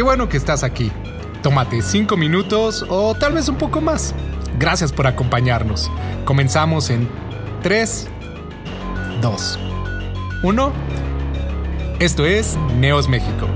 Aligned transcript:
Qué 0.00 0.04
bueno 0.04 0.30
que 0.30 0.38
estás 0.38 0.64
aquí. 0.64 0.90
Tómate 1.42 1.82
cinco 1.82 2.16
minutos 2.16 2.86
o 2.88 3.14
tal 3.14 3.34
vez 3.34 3.50
un 3.50 3.58
poco 3.58 3.82
más. 3.82 4.14
Gracias 4.58 4.92
por 4.94 5.06
acompañarnos. 5.06 5.90
Comenzamos 6.24 6.88
en 6.88 7.06
3, 7.62 8.08
2, 9.20 9.58
1. 10.42 10.72
Esto 11.98 12.24
es 12.24 12.56
Neos 12.78 13.10
México. 13.10 13.46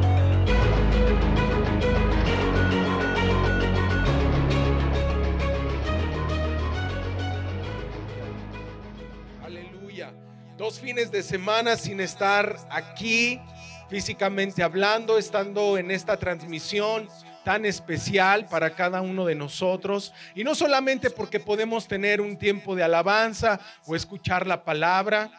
Aleluya. 9.43 10.13
Dos 10.59 10.79
fines 10.79 11.11
de 11.11 11.23
semana 11.23 11.79
sin 11.79 12.01
estar 12.01 12.59
aquí 12.69 13.41
físicamente 13.89 14.63
hablando, 14.63 15.19
estando 15.19 15.79
en 15.79 15.91
esta 15.91 16.17
transmisión 16.17 17.09
tan 17.45 17.65
especial 17.67 18.47
para 18.47 18.75
cada 18.75 19.03
uno 19.03 19.27
de 19.27 19.35
nosotros. 19.35 20.13
Y 20.35 20.45
no 20.45 20.55
solamente 20.55 21.11
porque 21.11 21.41
podemos 21.41 21.87
tener 21.87 22.21
un 22.21 22.39
tiempo 22.39 22.75
de 22.75 22.83
alabanza 22.83 23.61
o 23.87 23.95
escuchar 23.95 24.47
la 24.47 24.65
palabra, 24.65 25.31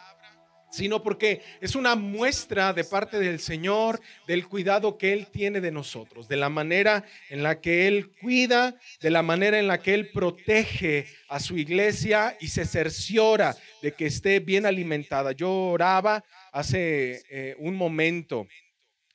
sino 0.75 1.01
porque 1.01 1.41
es 1.61 1.75
una 1.75 1.95
muestra 1.95 2.73
de 2.73 2.83
parte 2.83 3.17
del 3.17 3.39
Señor 3.39 4.01
del 4.27 4.47
cuidado 4.47 4.97
que 4.97 5.13
Él 5.13 5.27
tiene 5.27 5.61
de 5.61 5.71
nosotros, 5.71 6.27
de 6.27 6.35
la 6.35 6.49
manera 6.49 7.05
en 7.29 7.43
la 7.43 7.61
que 7.61 7.87
Él 7.87 8.11
cuida, 8.21 8.75
de 8.99 9.09
la 9.09 9.21
manera 9.21 9.57
en 9.57 9.67
la 9.67 9.79
que 9.79 9.93
Él 9.93 10.09
protege 10.11 11.07
a 11.29 11.39
su 11.39 11.57
iglesia 11.57 12.35
y 12.41 12.49
se 12.49 12.65
cerciora 12.65 13.55
de 13.81 13.93
que 13.93 14.05
esté 14.05 14.41
bien 14.41 14.65
alimentada. 14.65 15.31
Yo 15.31 15.49
oraba 15.51 16.25
hace 16.55 17.21
eh, 17.29 17.53
un 17.59 17.75
momento 17.75 18.47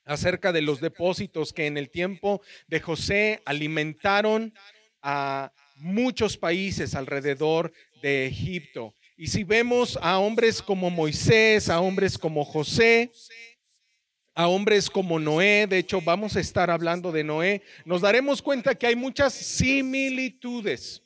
acerca 0.05 0.51
de 0.51 0.61
los 0.61 0.79
depósitos 0.79 1.53
que 1.53 1.65
en 1.65 1.75
el 1.75 1.89
tiempo 1.89 2.39
de 2.67 2.79
José 2.79 3.41
alimentaron 3.45 4.53
a 5.01 5.51
muchos 5.77 6.37
países 6.37 6.93
alrededor 6.93 7.73
de 8.03 8.27
Egipto. 8.27 8.93
Y 9.17 9.25
si 9.25 9.43
vemos 9.43 9.97
a 10.03 10.19
hombres 10.19 10.61
como 10.61 10.91
Moisés, 10.91 11.67
a 11.69 11.79
hombres 11.79 12.15
como 12.15 12.45
José, 12.45 13.11
a 14.35 14.47
hombres 14.47 14.87
como 14.87 15.17
Noé, 15.17 15.65
de 15.65 15.79
hecho 15.79 15.99
vamos 15.99 16.35
a 16.35 16.41
estar 16.41 16.69
hablando 16.69 17.11
de 17.11 17.23
Noé, 17.23 17.63
nos 17.85 18.01
daremos 18.01 18.39
cuenta 18.43 18.75
que 18.75 18.85
hay 18.85 18.95
muchas 18.95 19.33
similitudes 19.33 21.01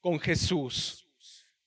con 0.00 0.18
Jesús 0.18 1.07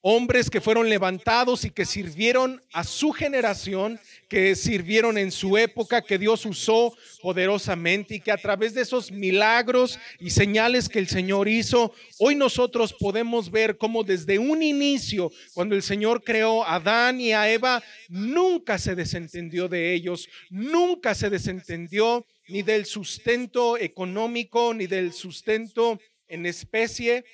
hombres 0.01 0.49
que 0.49 0.61
fueron 0.61 0.89
levantados 0.89 1.63
y 1.63 1.69
que 1.69 1.85
sirvieron 1.85 2.61
a 2.73 2.83
su 2.83 3.11
generación, 3.11 3.99
que 4.27 4.55
sirvieron 4.55 5.17
en 5.17 5.31
su 5.31 5.57
época, 5.57 6.01
que 6.01 6.17
Dios 6.17 6.45
usó 6.45 6.95
poderosamente 7.21 8.15
y 8.15 8.19
que 8.19 8.31
a 8.31 8.37
través 8.37 8.73
de 8.73 8.81
esos 8.81 9.11
milagros 9.11 9.99
y 10.19 10.31
señales 10.31 10.89
que 10.89 10.99
el 10.99 11.07
Señor 11.07 11.47
hizo, 11.47 11.93
hoy 12.17 12.35
nosotros 12.35 12.93
podemos 12.93 13.51
ver 13.51 13.77
cómo 13.77 14.03
desde 14.03 14.39
un 14.39 14.63
inicio, 14.63 15.31
cuando 15.53 15.75
el 15.75 15.83
Señor 15.83 16.23
creó 16.23 16.63
a 16.63 16.75
Adán 16.75 17.21
y 17.21 17.33
a 17.33 17.51
Eva, 17.51 17.83
nunca 18.09 18.79
se 18.79 18.95
desentendió 18.95 19.67
de 19.67 19.93
ellos, 19.93 20.27
nunca 20.49 21.13
se 21.13 21.29
desentendió 21.29 22.25
ni 22.47 22.63
del 22.63 22.85
sustento 22.85 23.77
económico, 23.77 24.73
ni 24.73 24.87
del 24.87 25.13
sustento 25.13 25.99
en 26.27 26.45
especie, 26.45 27.25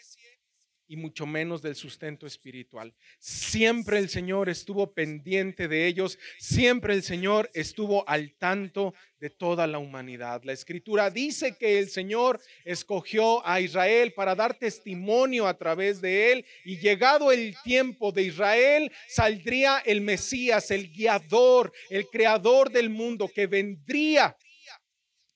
y 0.87 0.97
mucho 0.97 1.25
menos 1.25 1.61
del 1.61 1.75
sustento 1.75 2.25
espiritual. 2.25 2.93
Siempre 3.19 3.99
el 3.99 4.09
Señor 4.09 4.49
estuvo 4.49 4.93
pendiente 4.93 5.67
de 5.67 5.87
ellos, 5.87 6.17
siempre 6.39 6.93
el 6.93 7.03
Señor 7.03 7.49
estuvo 7.53 8.07
al 8.07 8.33
tanto 8.37 8.93
de 9.19 9.29
toda 9.29 9.67
la 9.67 9.79
humanidad. 9.79 10.43
La 10.43 10.53
escritura 10.53 11.09
dice 11.09 11.55
que 11.57 11.79
el 11.79 11.89
Señor 11.89 12.39
escogió 12.63 13.45
a 13.45 13.59
Israel 13.59 14.13
para 14.13 14.35
dar 14.35 14.57
testimonio 14.57 15.47
a 15.47 15.57
través 15.57 16.01
de 16.01 16.31
él 16.31 16.45
y 16.63 16.77
llegado 16.77 17.31
el 17.31 17.55
tiempo 17.63 18.11
de 18.11 18.23
Israel 18.23 18.91
saldría 19.07 19.79
el 19.79 20.01
Mesías, 20.01 20.71
el 20.71 20.91
guiador, 20.91 21.71
el 21.89 22.07
creador 22.07 22.71
del 22.71 22.89
mundo 22.89 23.29
que 23.33 23.47
vendría 23.47 24.35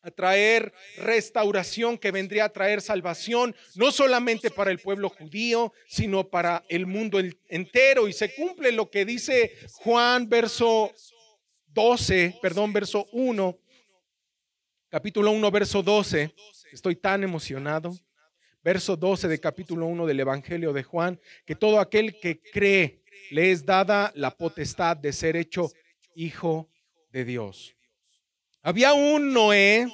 traer 0.10 0.74
restauración, 0.98 2.00
que 2.00 2.10
vendría 2.10 2.46
a 2.46 2.50
traer 2.50 2.82
salvación, 2.82 3.56
no 3.76 3.92
solamente 3.92 4.50
para 4.50 4.72
el 4.72 4.80
pueblo 4.80 5.10
judío, 5.10 5.72
sino 5.88 6.28
para 6.28 6.64
el 6.70 6.88
mundo 6.88 7.20
entero. 7.48 8.08
Y 8.08 8.14
se 8.14 8.34
cumple 8.34 8.72
lo 8.72 8.90
que 8.90 9.06
dice 9.06 9.56
Juan, 9.74 10.28
verso 10.28 10.92
12, 11.68 12.40
perdón, 12.42 12.74
verso 12.74 13.08
1, 13.12 13.60
capítulo 14.90 15.30
1, 15.32 15.52
verso 15.52 15.84
12. 15.84 16.34
Estoy 16.72 16.96
tan 16.96 17.24
emocionado. 17.24 17.94
Verso 18.64 18.96
12 18.96 19.28
de 19.28 19.40
capítulo 19.40 19.88
1 19.88 20.06
del 20.06 20.20
Evangelio 20.20 20.72
de 20.72 20.84
Juan, 20.84 21.20
que 21.48 21.56
todo 21.56 21.80
aquel 21.80 22.20
que 22.20 22.40
cree 22.40 23.02
le 23.32 23.52
es 23.52 23.66
dada 23.66 24.12
la 24.14 24.38
potestad 24.38 24.96
de 24.96 25.12
ser 25.14 25.36
hecho 25.36 25.72
hijo 26.14 26.70
de 27.10 27.26
Dios. 27.26 27.76
Había 28.64 28.94
un 28.94 29.34
Noé, 29.34 29.88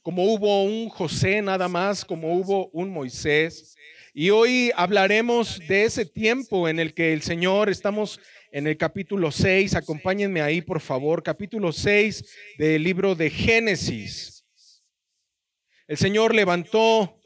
como 0.00 0.24
hubo 0.32 0.64
un 0.64 0.88
José 0.88 1.42
nada 1.42 1.68
más, 1.68 2.06
como 2.06 2.32
hubo 2.34 2.68
un 2.68 2.90
Moisés. 2.90 3.76
Y 4.14 4.30
hoy 4.30 4.72
hablaremos 4.76 5.58
de 5.68 5.84
ese 5.84 6.06
tiempo 6.06 6.66
en 6.66 6.80
el 6.80 6.94
que 6.94 7.12
el 7.12 7.20
Señor, 7.20 7.68
estamos 7.68 8.18
en 8.50 8.66
el 8.66 8.78
capítulo 8.78 9.30
6, 9.30 9.74
acompáñenme 9.74 10.40
ahí 10.40 10.62
por 10.62 10.80
favor, 10.80 11.22
capítulo 11.22 11.70
6 11.70 12.24
del 12.56 12.82
libro 12.82 13.14
de 13.14 13.28
Génesis. 13.28 14.42
El 15.86 15.98
Señor 15.98 16.34
levantó 16.34 17.20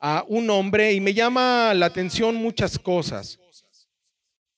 a 0.00 0.24
un 0.26 0.50
hombre 0.50 0.92
y 0.92 1.00
me 1.00 1.14
llama 1.14 1.72
la 1.72 1.86
atención 1.86 2.34
muchas 2.34 2.80
cosas. 2.80 3.38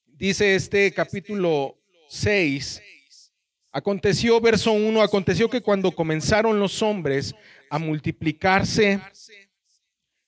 Dice 0.06 0.55
este 0.55 0.94
capítulo 0.94 1.78
6 2.09 2.81
Aconteció, 3.77 4.41
verso 4.41 4.71
1, 4.71 5.03
aconteció 5.03 5.51
que 5.51 5.61
cuando 5.61 5.91
comenzaron 5.91 6.61
los 6.61 6.81
hombres 6.81 7.35
a 7.69 7.81
multiplicarse 7.81 9.01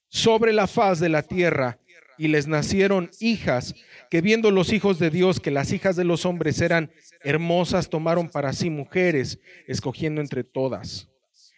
sobre 0.09 0.51
la 0.51 0.67
faz 0.67 0.99
de 0.99 1.07
la 1.07 1.23
tierra 1.23 1.79
y 2.17 2.27
les 2.27 2.45
nacieron 2.45 3.09
hijas, 3.21 3.73
que 4.09 4.19
viendo 4.19 4.51
los 4.51 4.73
hijos 4.73 4.99
de 4.99 5.11
Dios 5.11 5.39
que 5.39 5.49
las 5.49 5.71
hijas 5.71 5.95
de 5.95 6.03
los 6.03 6.25
hombres 6.25 6.59
eran 6.59 6.91
hermosas, 7.23 7.89
tomaron 7.89 8.27
para 8.27 8.51
sí 8.51 8.69
mujeres, 8.69 9.39
escogiendo 9.65 10.19
entre 10.19 10.43
todas. 10.43 11.07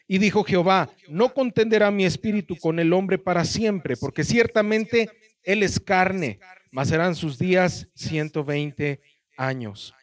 Y 0.07 0.19
dijo 0.19 0.43
Jehová, 0.43 0.91
no 1.07 1.33
contenderá 1.33 1.89
mi 1.89 2.05
espíritu 2.05 2.55
con 2.57 2.77
el 2.77 2.93
hombre 2.93 3.17
para 3.17 3.45
siempre, 3.45 3.97
porque 3.97 4.23
ciertamente 4.23 5.09
él 5.41 5.63
es 5.63 5.79
carne, 5.79 6.39
mas 6.69 6.89
serán 6.89 7.15
sus 7.15 7.39
días 7.39 7.87
120 7.95 9.01
años. 9.37 9.95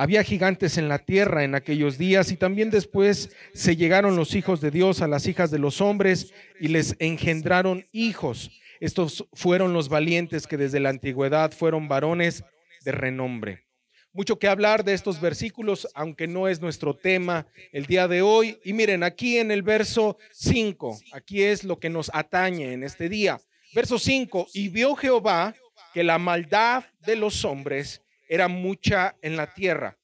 Había 0.00 0.22
gigantes 0.22 0.78
en 0.78 0.88
la 0.88 1.00
tierra 1.00 1.42
en 1.42 1.56
aquellos 1.56 1.98
días 1.98 2.30
y 2.30 2.36
también 2.36 2.70
después 2.70 3.30
se 3.52 3.74
llegaron 3.74 4.14
los 4.14 4.36
hijos 4.36 4.60
de 4.60 4.70
Dios 4.70 5.02
a 5.02 5.08
las 5.08 5.26
hijas 5.26 5.50
de 5.50 5.58
los 5.58 5.80
hombres 5.80 6.32
y 6.60 6.68
les 6.68 6.94
engendraron 7.00 7.84
hijos. 7.90 8.52
Estos 8.78 9.26
fueron 9.32 9.72
los 9.72 9.88
valientes 9.88 10.46
que 10.46 10.56
desde 10.56 10.78
la 10.78 10.90
antigüedad 10.90 11.50
fueron 11.50 11.88
varones 11.88 12.44
de 12.84 12.92
renombre. 12.92 13.66
Mucho 14.12 14.38
que 14.38 14.46
hablar 14.46 14.84
de 14.84 14.94
estos 14.94 15.20
versículos, 15.20 15.88
aunque 15.96 16.28
no 16.28 16.46
es 16.46 16.60
nuestro 16.60 16.94
tema 16.94 17.48
el 17.72 17.86
día 17.86 18.06
de 18.06 18.22
hoy. 18.22 18.56
Y 18.62 18.74
miren, 18.74 19.02
aquí 19.02 19.38
en 19.38 19.50
el 19.50 19.64
verso 19.64 20.16
5, 20.30 20.96
aquí 21.12 21.42
es 21.42 21.64
lo 21.64 21.80
que 21.80 21.90
nos 21.90 22.08
atañe 22.14 22.72
en 22.72 22.84
este 22.84 23.08
día. 23.08 23.40
Verso 23.74 23.98
5, 23.98 24.46
y 24.54 24.68
vio 24.68 24.94
Jehová 24.94 25.56
que 25.92 26.04
la 26.04 26.18
maldad 26.18 26.84
de 27.00 27.16
los 27.16 27.44
hombres 27.44 28.00
era 28.28 28.48
mucha 28.48 29.16
en 29.22 29.36
la 29.36 29.52
tierra 29.54 29.98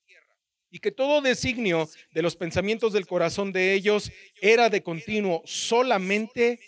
y 0.75 0.81
que 0.81 0.91
todo 0.91 1.21
designio 1.21 1.89
de 2.13 2.21
los 2.23 2.35
pensamientos 2.35 2.93
del 2.93 3.07
corazón 3.07 3.53
de 3.53 3.75
ellos 3.75 4.11
era 4.41 4.69
de 4.69 4.83
continuo 4.83 5.41
solamente 5.45 6.59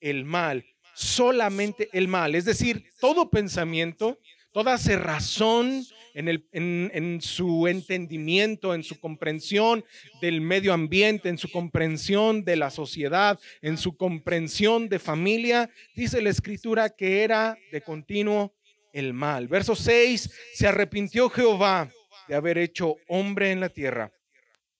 el 0.00 0.24
mal, 0.24 0.64
solamente 0.94 1.88
el 1.92 2.06
mal. 2.06 2.36
Es 2.36 2.44
decir, 2.44 2.84
todo 3.00 3.28
pensamiento, 3.28 4.20
toda 4.52 4.78
cerrazón 4.78 5.84
en, 6.14 6.28
el, 6.28 6.46
en, 6.52 6.92
en, 6.94 7.20
su 7.20 7.66
entendimiento, 7.66 8.72
en 8.72 8.84
su 8.84 9.00
comprensión 9.00 9.84
del 10.20 10.40
medio 10.40 10.72
ambiente, 10.72 11.28
en 11.28 11.36
su 11.36 11.50
comprensión 11.50 12.44
de 12.44 12.54
la 12.54 12.70
sociedad, 12.70 13.36
en 13.62 13.78
su 13.78 13.96
comprensión 13.96 14.88
de 14.88 15.00
familia, 15.00 15.70
dice 15.96 16.22
la 16.22 16.30
escritura 16.30 16.90
que 16.90 17.24
era 17.24 17.58
de 17.72 17.80
continuo 17.80 18.55
el 18.96 19.12
mal. 19.12 19.46
Verso 19.46 19.76
6, 19.76 20.30
se 20.54 20.66
arrepintió 20.66 21.28
Jehová 21.28 21.90
de 22.28 22.34
haber 22.34 22.56
hecho 22.56 22.96
hombre 23.08 23.50
en 23.50 23.60
la 23.60 23.68
tierra 23.68 24.10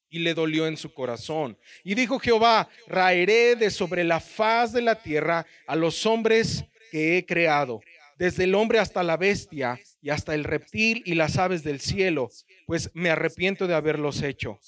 y 0.08 0.20
le 0.20 0.32
dolió 0.32 0.66
en 0.66 0.78
su 0.78 0.94
corazón. 0.94 1.58
Y 1.84 1.94
dijo 1.94 2.18
Jehová, 2.18 2.68
raeré 2.86 3.56
de 3.56 3.70
sobre 3.70 4.04
la 4.04 4.20
faz 4.20 4.72
de 4.72 4.80
la 4.80 5.02
tierra 5.02 5.46
a 5.66 5.76
los 5.76 6.06
hombres 6.06 6.64
que 6.90 7.18
he 7.18 7.26
creado, 7.26 7.82
desde 8.16 8.44
el 8.44 8.54
hombre 8.54 8.78
hasta 8.78 9.02
la 9.02 9.18
bestia 9.18 9.78
y 10.00 10.08
hasta 10.08 10.34
el 10.34 10.44
reptil 10.44 11.02
y 11.04 11.14
las 11.14 11.36
aves 11.36 11.62
del 11.62 11.80
cielo, 11.80 12.30
pues 12.66 12.90
me 12.94 13.10
arrepiento 13.10 13.66
de 13.66 13.74
haberlos 13.74 14.22
hecho. 14.22 14.58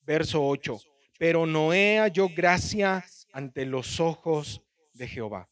Verso 0.00 0.46
8. 0.46 0.80
pero 1.18 1.44
Noé 1.46 1.98
halló 1.98 2.28
gracia 2.28 3.04
ante 3.32 3.66
los 3.66 4.00
ojos 4.00 4.62
de 4.94 5.08
Jehová. 5.08 5.48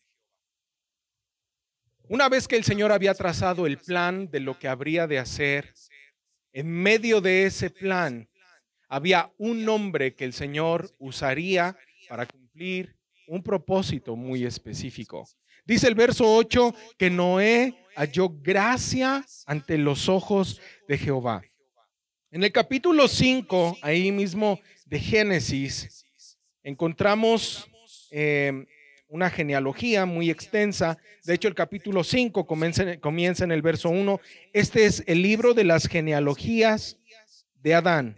Una 2.12 2.28
vez 2.28 2.46
que 2.46 2.56
el 2.56 2.64
Señor 2.64 2.92
había 2.92 3.14
trazado 3.14 3.64
el 3.64 3.78
plan 3.78 4.30
de 4.30 4.38
lo 4.38 4.58
que 4.58 4.68
habría 4.68 5.06
de 5.06 5.18
hacer, 5.18 5.72
en 6.52 6.70
medio 6.70 7.22
de 7.22 7.46
ese 7.46 7.70
plan 7.70 8.28
había 8.86 9.32
un 9.38 9.64
nombre 9.64 10.14
que 10.14 10.26
el 10.26 10.34
Señor 10.34 10.94
usaría 10.98 11.74
para 12.10 12.26
cumplir 12.26 12.94
un 13.28 13.42
propósito 13.42 14.14
muy 14.14 14.44
específico. 14.44 15.26
Dice 15.64 15.88
el 15.88 15.94
verso 15.94 16.30
8 16.36 16.74
que 16.98 17.08
Noé 17.08 17.82
halló 17.96 18.28
gracia 18.28 19.24
ante 19.46 19.78
los 19.78 20.10
ojos 20.10 20.60
de 20.88 20.98
Jehová. 20.98 21.42
En 22.30 22.44
el 22.44 22.52
capítulo 22.52 23.08
5, 23.08 23.78
ahí 23.80 24.12
mismo 24.12 24.60
de 24.84 25.00
Génesis, 25.00 26.04
encontramos 26.62 27.66
eh, 28.10 28.66
una 29.12 29.28
genealogía 29.28 30.06
muy 30.06 30.30
extensa. 30.30 30.96
De 31.24 31.34
hecho, 31.34 31.46
el 31.46 31.54
capítulo 31.54 32.02
5 32.02 32.46
comienza, 32.46 32.96
comienza 32.98 33.44
en 33.44 33.52
el 33.52 33.60
verso 33.60 33.90
1. 33.90 34.18
Este 34.54 34.86
es 34.86 35.04
el 35.06 35.20
libro 35.20 35.52
de 35.52 35.64
las 35.64 35.86
genealogías 35.86 36.96
de 37.56 37.74
Adán, 37.74 38.16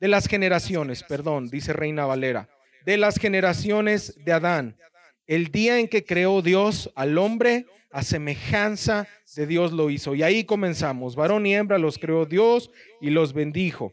de 0.00 0.08
las 0.08 0.26
generaciones, 0.26 1.02
perdón, 1.02 1.50
dice 1.50 1.74
Reina 1.74 2.06
Valera, 2.06 2.48
de 2.86 2.96
las 2.96 3.18
generaciones 3.18 4.14
de 4.24 4.32
Adán. 4.32 4.78
El 5.26 5.48
día 5.52 5.78
en 5.78 5.88
que 5.88 6.06
creó 6.06 6.40
Dios 6.40 6.90
al 6.94 7.18
hombre, 7.18 7.66
a 7.92 8.02
semejanza 8.02 9.06
de 9.36 9.46
Dios 9.46 9.72
lo 9.72 9.90
hizo. 9.90 10.14
Y 10.14 10.22
ahí 10.22 10.44
comenzamos. 10.44 11.16
Varón 11.16 11.44
y 11.44 11.54
hembra 11.54 11.76
los 11.76 11.98
creó 11.98 12.24
Dios 12.24 12.70
y 13.02 13.10
los 13.10 13.34
bendijo. 13.34 13.92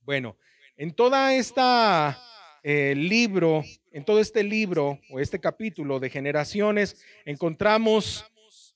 Bueno, 0.00 0.36
en 0.76 0.92
toda 0.92 1.32
esta 1.32 2.20
eh, 2.64 2.94
libro, 2.96 3.62
en 3.92 4.04
todo 4.04 4.20
este 4.20 4.42
libro 4.42 5.00
o 5.10 5.20
este 5.20 5.38
capítulo 5.40 5.98
de 5.98 6.10
generaciones, 6.10 7.02
encontramos 7.24 8.24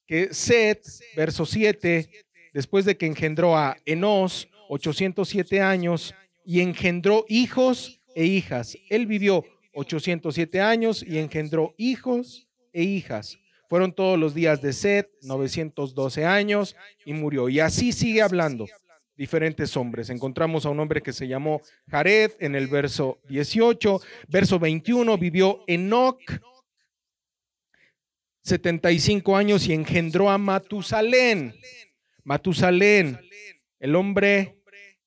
que 0.07 0.35
Set, 0.35 0.83
verso 1.17 1.47
7, 1.47 2.09
después 2.53 2.85
de 2.85 2.97
que 2.97 3.07
engendró 3.07 3.57
a 3.57 3.77
Enos, 3.85 4.49
807 4.69 5.61
años, 5.61 6.15
y 6.45 6.61
engendró 6.61 7.25
hijos 7.29 8.01
e 8.15 8.25
hijas. 8.25 8.77
Él 8.91 9.07
vivió 9.07 9.45
807 9.75 10.61
años 10.61 11.05
y 11.07 11.19
engendró 11.19 11.75
hijos 11.79 12.47
e 12.73 12.83
hijas. 12.83 13.39
Fueron 13.69 13.93
todos 13.93 14.19
los 14.19 14.35
días 14.35 14.61
de 14.61 14.73
Set, 14.73 15.09
912 15.23 16.25
años, 16.25 16.77
y 17.05 17.13
murió. 17.15 17.49
Y 17.49 17.61
así 17.61 17.93
sigue 17.93 18.23
hablando 18.23 18.67
diferentes 19.17 19.77
hombres. 19.77 20.11
Encontramos 20.11 20.67
a 20.67 20.71
un 20.71 20.81
hombre 20.81 21.03
que 21.03 21.13
se 21.13 21.29
llamó 21.29 21.61
Jared 21.89 22.33
en 22.41 22.55
el 22.55 22.67
verso 22.67 23.21
18. 23.29 24.01
Verso 24.29 24.59
21 24.59 25.19
vivió 25.19 25.65
Enoch 25.67 26.21
75 28.43 29.37
años 29.37 29.67
y 29.67 29.73
engendró 29.73 30.31
a 30.31 30.39
Matusalén. 30.39 31.55
Matusalén, 32.25 33.19
el 33.81 33.97
hombre 33.97 34.59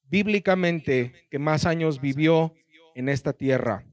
bíblicamente 0.09 1.13
que 1.29 1.39
más 1.39 1.65
años 1.65 2.01
vivió 2.01 2.53
en 2.95 3.09
esta 3.09 3.33
tierra. 3.33 3.85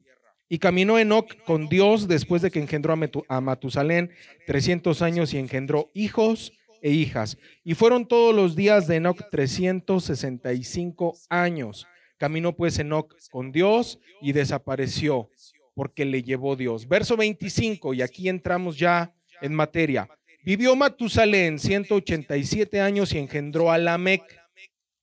Y 0.49 0.59
caminó 0.59 0.99
Enoch 0.99 1.35
con 1.45 1.69
Dios 1.69 2.09
después 2.09 2.41
de 2.41 2.51
que 2.51 2.61
engendró 2.61 2.95
a 3.29 3.41
Matusalén 3.41 4.11
300 4.47 5.03
años 5.03 5.35
y 5.35 5.39
engendró 5.39 5.91
hijos 5.95 6.53
e 6.85 6.91
hijas. 6.91 7.39
Y 7.65 7.73
fueron 7.75 8.07
todos 8.07 8.37
los 8.37 8.55
días 8.55 8.87
de 8.87 8.97
Enoch 8.97 9.19
365 9.31 11.17
años. 11.31 11.87
Caminó 12.19 12.55
pues 12.55 12.79
Enoch 12.79 13.17
con 13.31 13.51
Dios 13.51 13.99
y 14.21 14.33
desapareció 14.33 15.31
porque 15.75 16.05
le 16.05 16.23
llevó 16.23 16.57
Dios. 16.57 16.87
Verso 16.87 17.17
25, 17.17 17.95
y 17.95 18.03
aquí 18.03 18.29
entramos 18.29 18.79
ya 18.79 19.15
en 19.41 19.55
materia. 19.55 20.09
Vivió 20.45 20.77
Matusalén 20.77 21.59
187 21.59 22.79
años 22.83 23.15
y 23.15 23.19
engendró 23.19 23.73
a 23.73 23.79
Lamec. 23.79 24.23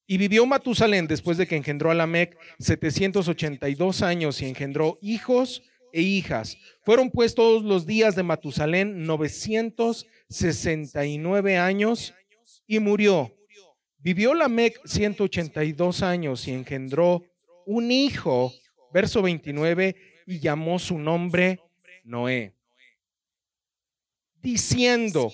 Y 0.06 0.18
vivió 0.18 0.46
Matusalén 0.46 1.08
después 1.08 1.38
de 1.38 1.48
que 1.48 1.56
engendró 1.56 1.90
a 1.90 1.96
Lamec 1.96 2.38
782 2.60 4.04
años 4.04 4.40
y 4.42 4.46
engendró 4.46 5.00
hijos 5.02 5.64
e 5.94 6.02
hijas. 6.02 6.58
Fueron 6.84 7.12
pues 7.12 7.36
todos 7.36 7.64
los 7.64 7.86
días 7.86 8.16
de 8.16 8.24
Matusalén 8.24 9.04
969 9.04 11.58
años 11.58 12.16
y 12.68 12.80
murió. 12.80 13.34
Vivió 14.00 14.34
Lamec 14.34 14.80
182 14.86 16.02
años 16.02 16.48
y 16.48 16.54
engendró 16.54 17.24
un 17.66 17.92
hijo, 17.92 18.54
verso 18.94 19.22
29, 19.22 19.98
y 20.26 20.40
llamó 20.40 20.80
su 20.80 20.98
nombre 20.98 21.60
Noé. 22.04 22.56
Diciendo, 24.42 25.32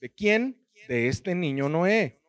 ¿de 0.00 0.10
quién? 0.10 0.58
De 0.88 1.06
este 1.08 1.34
niño 1.34 1.68
Noé 1.68 2.22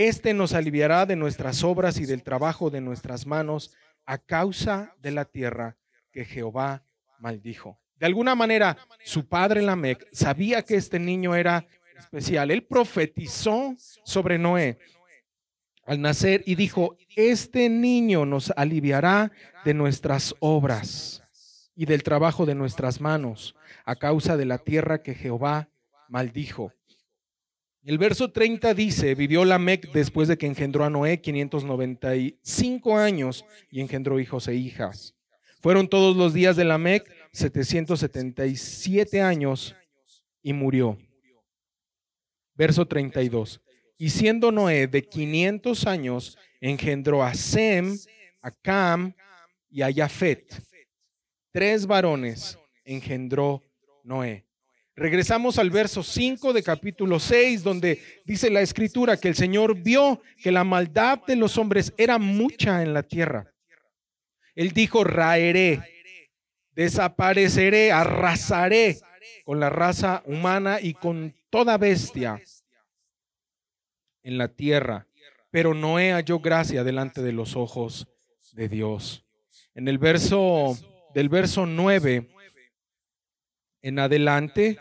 este 0.00 0.32
nos 0.32 0.54
aliviará 0.54 1.04
de 1.04 1.14
nuestras 1.14 1.62
obras 1.62 1.98
y 1.98 2.06
del 2.06 2.22
trabajo 2.22 2.70
de 2.70 2.80
nuestras 2.80 3.26
manos 3.26 3.76
a 4.06 4.16
causa 4.16 4.96
de 5.02 5.10
la 5.10 5.26
tierra 5.26 5.76
que 6.10 6.24
Jehová 6.24 6.86
maldijo. 7.20 7.78
De 7.98 8.06
alguna 8.06 8.34
manera, 8.34 8.76
su 9.04 9.28
padre 9.28 9.62
Lamec 9.62 10.06
sabía 10.12 10.62
que 10.62 10.76
este 10.76 10.98
niño 10.98 11.34
era 11.34 11.66
especial. 11.98 12.50
Él 12.50 12.64
profetizó 12.64 13.74
sobre 14.04 14.38
Noé 14.38 14.78
al 15.84 16.00
nacer 16.00 16.42
y 16.46 16.54
dijo, 16.54 16.96
este 17.16 17.68
niño 17.68 18.24
nos 18.24 18.52
aliviará 18.56 19.32
de 19.64 19.74
nuestras 19.74 20.34
obras 20.40 21.22
y 21.74 21.86
del 21.86 22.02
trabajo 22.02 22.46
de 22.46 22.54
nuestras 22.54 23.00
manos 23.00 23.54
a 23.84 23.96
causa 23.96 24.36
de 24.36 24.46
la 24.46 24.58
tierra 24.58 25.02
que 25.02 25.14
Jehová 25.14 25.68
maldijo. 26.08 26.72
El 27.82 27.98
verso 27.98 28.30
30 28.30 28.74
dice, 28.74 29.14
vivió 29.14 29.44
Lamec 29.44 29.90
después 29.92 30.28
de 30.28 30.36
que 30.36 30.46
engendró 30.46 30.84
a 30.84 30.90
Noé 30.90 31.20
595 31.20 32.98
años 32.98 33.44
y 33.70 33.80
engendró 33.80 34.20
hijos 34.20 34.48
e 34.48 34.54
hijas. 34.54 35.14
Fueron 35.60 35.88
todos 35.88 36.16
los 36.16 36.32
días 36.32 36.56
de 36.56 36.64
Lamec 36.64 37.10
777 37.32 39.20
años 39.20 39.76
y 40.42 40.52
murió. 40.54 40.98
Verso 42.54 42.86
32. 42.86 43.60
Y 43.98 44.08
siendo 44.08 44.50
Noé 44.50 44.86
de 44.86 45.02
500 45.02 45.86
años, 45.86 46.38
engendró 46.60 47.22
a 47.22 47.34
Sem, 47.34 47.98
a 48.40 48.50
Cam 48.50 49.12
y 49.68 49.82
a 49.82 49.90
Yafet. 49.90 50.46
Tres 51.52 51.86
varones 51.86 52.58
engendró 52.84 53.62
Noé. 54.02 54.46
Regresamos 54.96 55.58
al 55.58 55.70
verso 55.70 56.02
5 56.02 56.54
de 56.54 56.62
capítulo 56.62 57.20
6, 57.20 57.62
donde 57.62 58.00
dice 58.24 58.48
la 58.48 58.62
escritura 58.62 59.18
que 59.18 59.28
el 59.28 59.34
Señor 59.34 59.74
vio 59.74 60.22
que 60.42 60.50
la 60.50 60.64
maldad 60.64 61.20
de 61.26 61.36
los 61.36 61.58
hombres 61.58 61.92
era 61.98 62.18
mucha 62.18 62.82
en 62.82 62.94
la 62.94 63.02
tierra. 63.02 63.52
Él 64.54 64.72
dijo, 64.72 65.04
raeré, 65.04 65.80
desapareceré, 66.72 67.92
arrasaré 67.92 68.98
con 69.44 69.60
la 69.60 69.70
raza 69.70 70.22
humana 70.26 70.80
y 70.80 70.94
con 70.94 71.34
toda 71.50 71.78
bestia 71.78 72.40
en 74.22 74.38
la 74.38 74.48
tierra. 74.48 75.06
Pero 75.50 75.74
Noé 75.74 76.12
halló 76.12 76.38
gracia 76.38 76.84
delante 76.84 77.22
de 77.22 77.32
los 77.32 77.56
ojos 77.56 78.06
de 78.52 78.68
Dios. 78.68 79.24
En 79.74 79.88
el 79.88 79.98
verso 79.98 80.76
del 81.14 81.28
verso 81.28 81.66
9 81.66 82.28
en 83.82 83.98
adelante, 83.98 84.78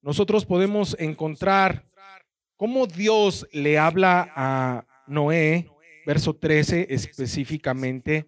nosotros 0.00 0.44
podemos 0.44 0.96
encontrar 0.98 1.84
cómo 2.56 2.86
Dios 2.86 3.46
le 3.52 3.78
habla 3.78 4.32
a 4.34 4.86
Noé, 5.06 5.68
verso 6.06 6.34
13 6.34 6.86
específicamente, 6.90 8.26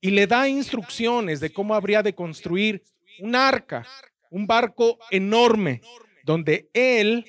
y 0.00 0.10
le 0.10 0.26
da 0.26 0.48
instrucciones 0.48 1.40
de 1.40 1.52
cómo 1.52 1.74
habría 1.74 2.02
de 2.02 2.14
construir 2.14 2.82
un 3.20 3.34
arca, 3.36 3.86
un 4.30 4.46
barco 4.46 4.98
enorme, 5.10 5.82
donde 6.24 6.70
él, 6.72 7.24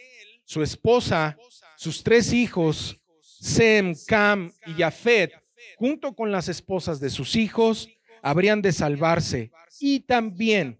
su 0.45 0.63
esposa, 0.63 1.37
sus 1.75 2.03
tres 2.03 2.31
hijos, 2.33 2.97
Sem, 3.21 3.95
Cam 4.07 4.51
y 4.67 4.73
Jafet, 4.73 5.31
junto 5.77 6.13
con 6.13 6.31
las 6.31 6.47
esposas 6.47 6.99
de 6.99 7.09
sus 7.09 7.35
hijos, 7.35 7.89
habrían 8.21 8.61
de 8.61 8.71
salvarse. 8.71 9.51
Y 9.79 10.01
también 10.01 10.79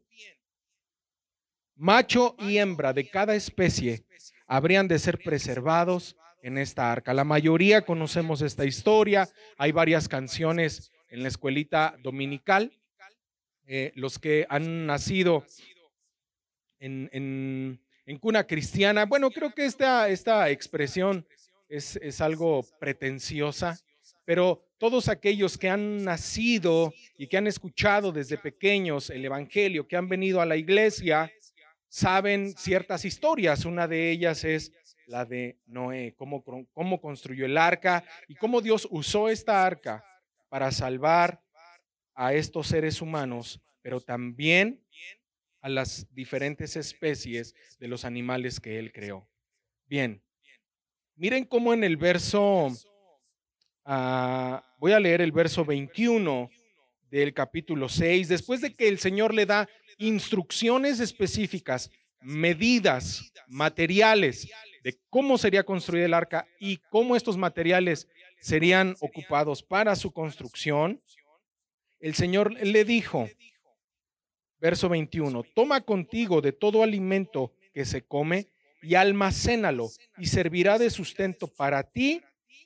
macho 1.76 2.36
y 2.38 2.60
hembra 2.60 2.94
de 2.94 3.10
cada 3.10 3.34
especie 3.34 4.06
habrían 4.46 4.88
de 4.88 5.00
ser 5.00 5.18
preservados 5.18 6.16
en 6.44 6.60
esta 6.60 6.92
arca. 6.92 7.14
La 7.14 7.24
mayoría 7.24 7.82
conocemos 7.82 8.42
esta 8.42 8.66
historia, 8.66 9.28
hay 9.58 9.72
varias 9.72 10.08
canciones 10.08 10.92
en 11.12 11.22
la 11.22 11.28
escuelita 11.28 11.96
dominical. 12.02 12.72
Eh, 13.68 13.92
los 13.96 14.18
que 14.18 14.46
han 14.50 14.88
nacido 14.88 15.46
en, 16.80 17.80
cuna 18.20 18.46
cristiana, 18.46 19.06
bueno, 19.06 19.30
creo 19.30 19.54
que 19.54 19.66
esta, 19.66 20.10
esta 20.10 20.50
expresión 20.50 21.26
es, 21.70 21.96
es 21.98 22.20
algo 22.20 22.66
pretenciosa, 22.80 23.80
pero 24.26 24.68
todos 24.78 25.08
aquellos 25.08 25.58
que 25.58 25.70
han 25.70 26.04
nacido 26.04 26.94
y 27.18 27.28
que 27.28 27.38
han 27.38 27.48
escuchado 27.48 28.12
desde 28.12 28.38
pequeños 28.38 29.10
el 29.10 29.24
Evangelio, 29.24 29.88
que 29.88 29.96
han 29.96 30.10
venido 30.10 30.42
a 30.42 30.46
la 30.46 30.58
iglesia, 30.58 31.32
saben 31.88 32.58
ciertas 32.58 33.06
historias. 33.06 33.64
Una 33.64 33.88
de 33.88 34.12
ellas 34.12 34.44
es 34.44 34.74
la 35.06 35.24
de 35.24 35.60
Noé, 35.68 36.14
cómo, 36.18 36.44
cómo 36.74 37.00
construyó 37.00 37.46
el 37.46 37.58
arca 37.58 38.04
y 38.28 38.36
cómo 38.36 38.60
Dios 38.60 38.88
usó 38.92 39.30
esta 39.30 39.66
arca 39.66 40.04
para 40.52 40.70
salvar 40.74 41.42
a 42.14 42.34
estos 42.34 42.68
seres 42.68 43.02
humanos, 43.02 43.62
pero 43.82 44.02
también 44.02 44.86
a 45.62 45.70
las 45.70 46.14
diferentes 46.14 46.76
especies 46.76 47.56
de 47.80 47.88
los 47.88 48.04
animales 48.04 48.60
que 48.60 48.78
Él 48.78 48.92
creó. 48.92 49.30
Bien, 49.88 50.22
miren 51.16 51.46
cómo 51.46 51.74
en 51.74 51.86
el 51.86 51.96
verso, 51.96 52.68
ah, 53.86 54.62
voy 54.78 54.92
a 54.92 55.00
leer 55.00 55.22
el 55.22 55.32
verso 55.32 55.64
21 55.64 56.50
del 57.10 57.34
capítulo 57.34 57.88
6, 57.88 58.28
después 58.28 58.60
de 58.60 58.74
que 58.74 58.90
el 58.90 59.00
Señor 59.00 59.34
le 59.34 59.46
da 59.46 59.70
instrucciones 60.00 61.00
específicas, 61.00 61.90
medidas, 62.20 63.32
materiales 63.48 64.52
de 64.84 65.00
cómo 65.10 65.38
sería 65.38 65.64
construida 65.64 66.06
el 66.06 66.14
arca 66.14 66.46
y 66.60 66.78
cómo 66.90 67.16
estos 67.16 67.38
materiales 67.38 68.10
serían 68.42 68.96
ocupados 69.00 69.64
para 69.64 69.96
su 69.96 70.12
construcción, 70.12 71.02
el 72.00 72.16
Señor 72.16 72.52
le 72.54 72.84
dijo, 72.84 73.30
verso 74.60 74.90
21, 74.90 75.44
toma 75.56 75.82
contigo 75.82 76.42
de 76.42 76.52
todo 76.52 76.84
alimento 76.84 77.54
que 77.74 77.86
se 77.86 78.02
come 78.02 78.48
y 78.82 78.96
almacénalo 78.96 79.90
y 80.18 80.26
servirá 80.26 80.80
de 80.80 80.90
sustento 80.90 81.48
para 81.48 81.84
ti 81.84 82.22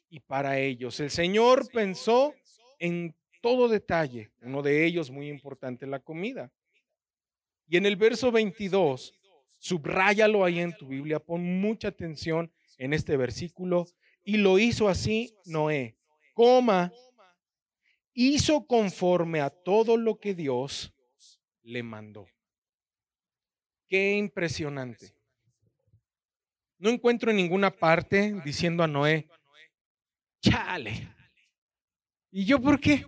y 0.09 0.21
para 0.21 0.59
ellos. 0.59 0.99
El 1.01 1.11
Señor 1.11 1.69
pensó 1.71 2.33
en 2.79 3.13
todo 3.41 3.67
detalle, 3.67 4.31
uno 4.41 4.61
de 4.61 4.85
ellos 4.85 5.11
muy 5.11 5.27
importante, 5.29 5.85
la 5.85 5.99
comida. 5.99 6.51
Y 7.67 7.77
en 7.77 7.85
el 7.85 7.95
verso 7.97 8.31
22, 8.31 9.13
subráyalo 9.59 10.45
ahí 10.45 10.59
en 10.59 10.75
tu 10.75 10.87
Biblia, 10.87 11.19
pon 11.19 11.43
mucha 11.59 11.89
atención 11.89 12.51
en 12.77 12.93
este 12.93 13.17
versículo. 13.17 13.87
Y 14.25 14.37
lo 14.37 14.57
hizo 14.59 14.89
así 14.89 15.33
Noé, 15.45 15.95
coma, 16.33 16.91
hizo 18.13 18.65
conforme 18.65 19.39
a 19.39 19.51
todo 19.51 19.97
lo 19.97 20.19
que 20.19 20.33
Dios 20.33 20.91
le 21.61 21.83
mandó. 21.83 22.25
Qué 23.87 24.13
impresionante. 24.13 25.15
No 26.79 26.89
encuentro 26.89 27.29
en 27.29 27.37
ninguna 27.37 27.69
parte 27.69 28.35
diciendo 28.43 28.83
a 28.83 28.87
Noé, 28.87 29.29
chale. 30.41 31.07
¿Y 32.31 32.45
yo 32.45 32.59
por 32.59 32.79
qué? 32.79 33.05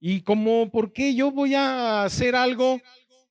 ¿Y 0.00 0.20
cómo, 0.22 0.70
por 0.70 0.92
qué 0.92 1.14
yo 1.14 1.30
voy 1.30 1.54
a 1.54 2.02
hacer 2.02 2.34
algo 2.34 2.80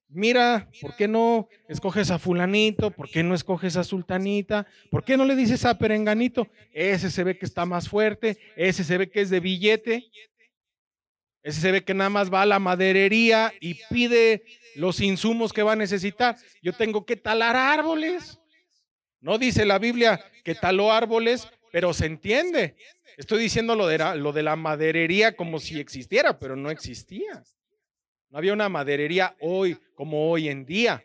mira, 0.08 0.70
¿por 0.82 0.96
qué 0.96 1.08
no 1.08 1.48
escoges 1.68 2.12
a 2.12 2.20
fulanito? 2.20 2.92
¿Por 2.92 3.10
qué 3.10 3.24
no 3.24 3.36
escoges 3.36 3.78
a 3.78 3.84
sultanita? 3.84 4.68
¿Por 4.90 5.04
qué 5.04 5.18
no 5.18 5.26
le 5.26 5.36
dices 5.36 5.66
a 5.66 5.78
perenganito? 5.78 6.48
Ese 6.74 7.10
se 7.12 7.24
ve 7.24 7.38
que 7.38 7.46
está 7.46 7.66
más 7.66 7.90
fuerte, 7.90 8.38
ese 8.56 8.84
se 8.84 8.98
ve 8.98 9.10
que 9.10 9.22
es 9.22 9.30
de 9.30 9.40
billete, 9.40 10.06
ese 11.44 11.62
se 11.62 11.72
ve 11.72 11.84
que 11.84 11.94
nada 11.94 12.10
más 12.10 12.34
va 12.34 12.42
a 12.42 12.48
la 12.48 12.60
maderería 12.60 13.54
y 13.60 13.76
pide 13.90 14.44
los 14.76 15.00
insumos 15.00 15.54
que 15.54 15.64
va 15.64 15.74
a 15.74 15.78
necesitar. 15.78 16.38
Yo 16.62 16.74
tengo 16.74 17.06
que 17.06 17.16
talar 17.16 17.56
árboles. 17.56 18.40
No 19.22 19.38
dice 19.38 19.66
la 19.66 19.80
Biblia 19.80 20.20
que 20.44 20.56
taló 20.56 20.92
árboles, 20.92 21.48
pero 21.72 21.94
se 21.94 22.08
entiende. 22.08 22.76
Estoy 23.18 23.44
diciendo 23.44 23.76
lo 23.76 23.88
de 23.88 24.00
la, 24.00 24.16
lo 24.16 24.32
de 24.34 24.44
la 24.44 24.56
maderería 24.56 25.36
como 25.36 25.60
si 25.60 25.80
existiera, 25.80 26.40
pero 26.40 26.56
no 26.56 26.70
existía. 26.70 27.44
No 28.36 28.40
había 28.40 28.52
una 28.52 28.68
maderería 28.68 29.34
hoy 29.40 29.80
como 29.94 30.30
hoy 30.30 30.50
en 30.50 30.66
día, 30.66 31.02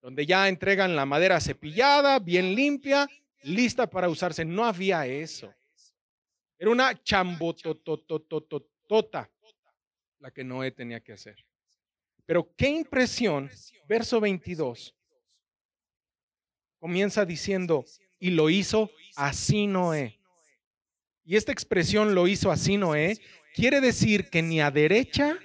donde 0.00 0.26
ya 0.26 0.48
entregan 0.48 0.96
la 0.96 1.06
madera 1.06 1.40
cepillada, 1.40 2.18
bien 2.18 2.56
limpia, 2.56 3.08
lista 3.44 3.88
para 3.88 4.08
usarse. 4.08 4.44
No 4.44 4.64
había 4.64 5.06
eso. 5.06 5.54
Era 6.58 6.70
una 6.70 7.00
chambototototota 7.00 9.30
la 10.18 10.32
que 10.32 10.42
Noé 10.42 10.72
tenía 10.72 10.98
que 10.98 11.12
hacer. 11.12 11.36
Pero 12.26 12.52
qué 12.56 12.70
impresión, 12.70 13.48
verso 13.86 14.18
22, 14.18 14.92
comienza 16.80 17.24
diciendo, 17.24 17.84
y 18.18 18.30
lo 18.30 18.50
hizo 18.50 18.90
así 19.14 19.68
Noé. 19.68 20.18
Y 21.22 21.36
esta 21.36 21.52
expresión 21.52 22.16
lo 22.16 22.26
hizo 22.26 22.50
así 22.50 22.76
Noé 22.76 23.20
quiere 23.54 23.80
decir 23.80 24.30
que 24.30 24.42
ni 24.42 24.60
a 24.60 24.72
derecha 24.72 25.38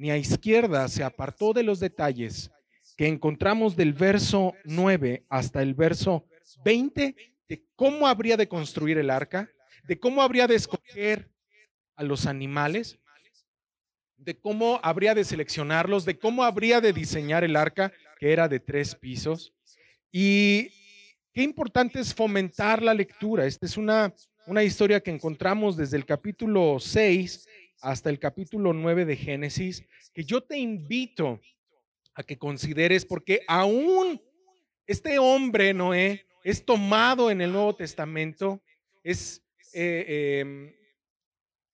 ni 0.00 0.10
a 0.10 0.16
izquierda 0.16 0.88
se 0.88 1.04
apartó 1.04 1.52
de 1.52 1.62
los 1.62 1.78
detalles 1.78 2.50
que 2.96 3.06
encontramos 3.06 3.76
del 3.76 3.92
verso 3.92 4.54
9 4.64 5.26
hasta 5.28 5.60
el 5.60 5.74
verso 5.74 6.26
20 6.64 7.14
de 7.46 7.64
cómo 7.76 8.06
habría 8.06 8.38
de 8.38 8.48
construir 8.48 8.96
el 8.96 9.10
arca, 9.10 9.50
de 9.86 10.00
cómo 10.00 10.22
habría 10.22 10.46
de 10.46 10.54
escoger 10.54 11.28
a 11.96 12.02
los 12.02 12.24
animales, 12.24 12.98
de 14.16 14.38
cómo 14.38 14.80
habría 14.82 15.14
de 15.14 15.22
seleccionarlos, 15.22 16.06
de 16.06 16.18
cómo 16.18 16.44
habría 16.44 16.80
de 16.80 16.94
diseñar 16.94 17.44
el 17.44 17.54
arca, 17.54 17.92
que 18.18 18.32
era 18.32 18.48
de 18.48 18.58
tres 18.58 18.94
pisos. 18.94 19.52
Y 20.10 20.70
qué 21.34 21.42
importante 21.42 22.00
es 22.00 22.14
fomentar 22.14 22.82
la 22.82 22.94
lectura. 22.94 23.44
Esta 23.44 23.66
es 23.66 23.76
una, 23.76 24.14
una 24.46 24.64
historia 24.64 25.00
que 25.00 25.10
encontramos 25.10 25.76
desde 25.76 25.98
el 25.98 26.06
capítulo 26.06 26.78
6 26.80 27.46
hasta 27.80 28.10
el 28.10 28.18
capítulo 28.18 28.72
9 28.72 29.04
de 29.04 29.16
Génesis, 29.16 29.84
que 30.12 30.24
yo 30.24 30.42
te 30.42 30.58
invito 30.58 31.40
a 32.14 32.22
que 32.22 32.38
consideres, 32.38 33.04
porque 33.04 33.42
aún 33.48 34.20
este 34.86 35.18
hombre, 35.18 35.72
Noé, 35.72 36.26
es 36.42 36.64
tomado 36.64 37.30
en 37.30 37.40
el 37.40 37.52
Nuevo 37.52 37.76
Testamento, 37.76 38.62
es, 39.02 39.42
eh, 39.72 40.40
em, 40.40 40.74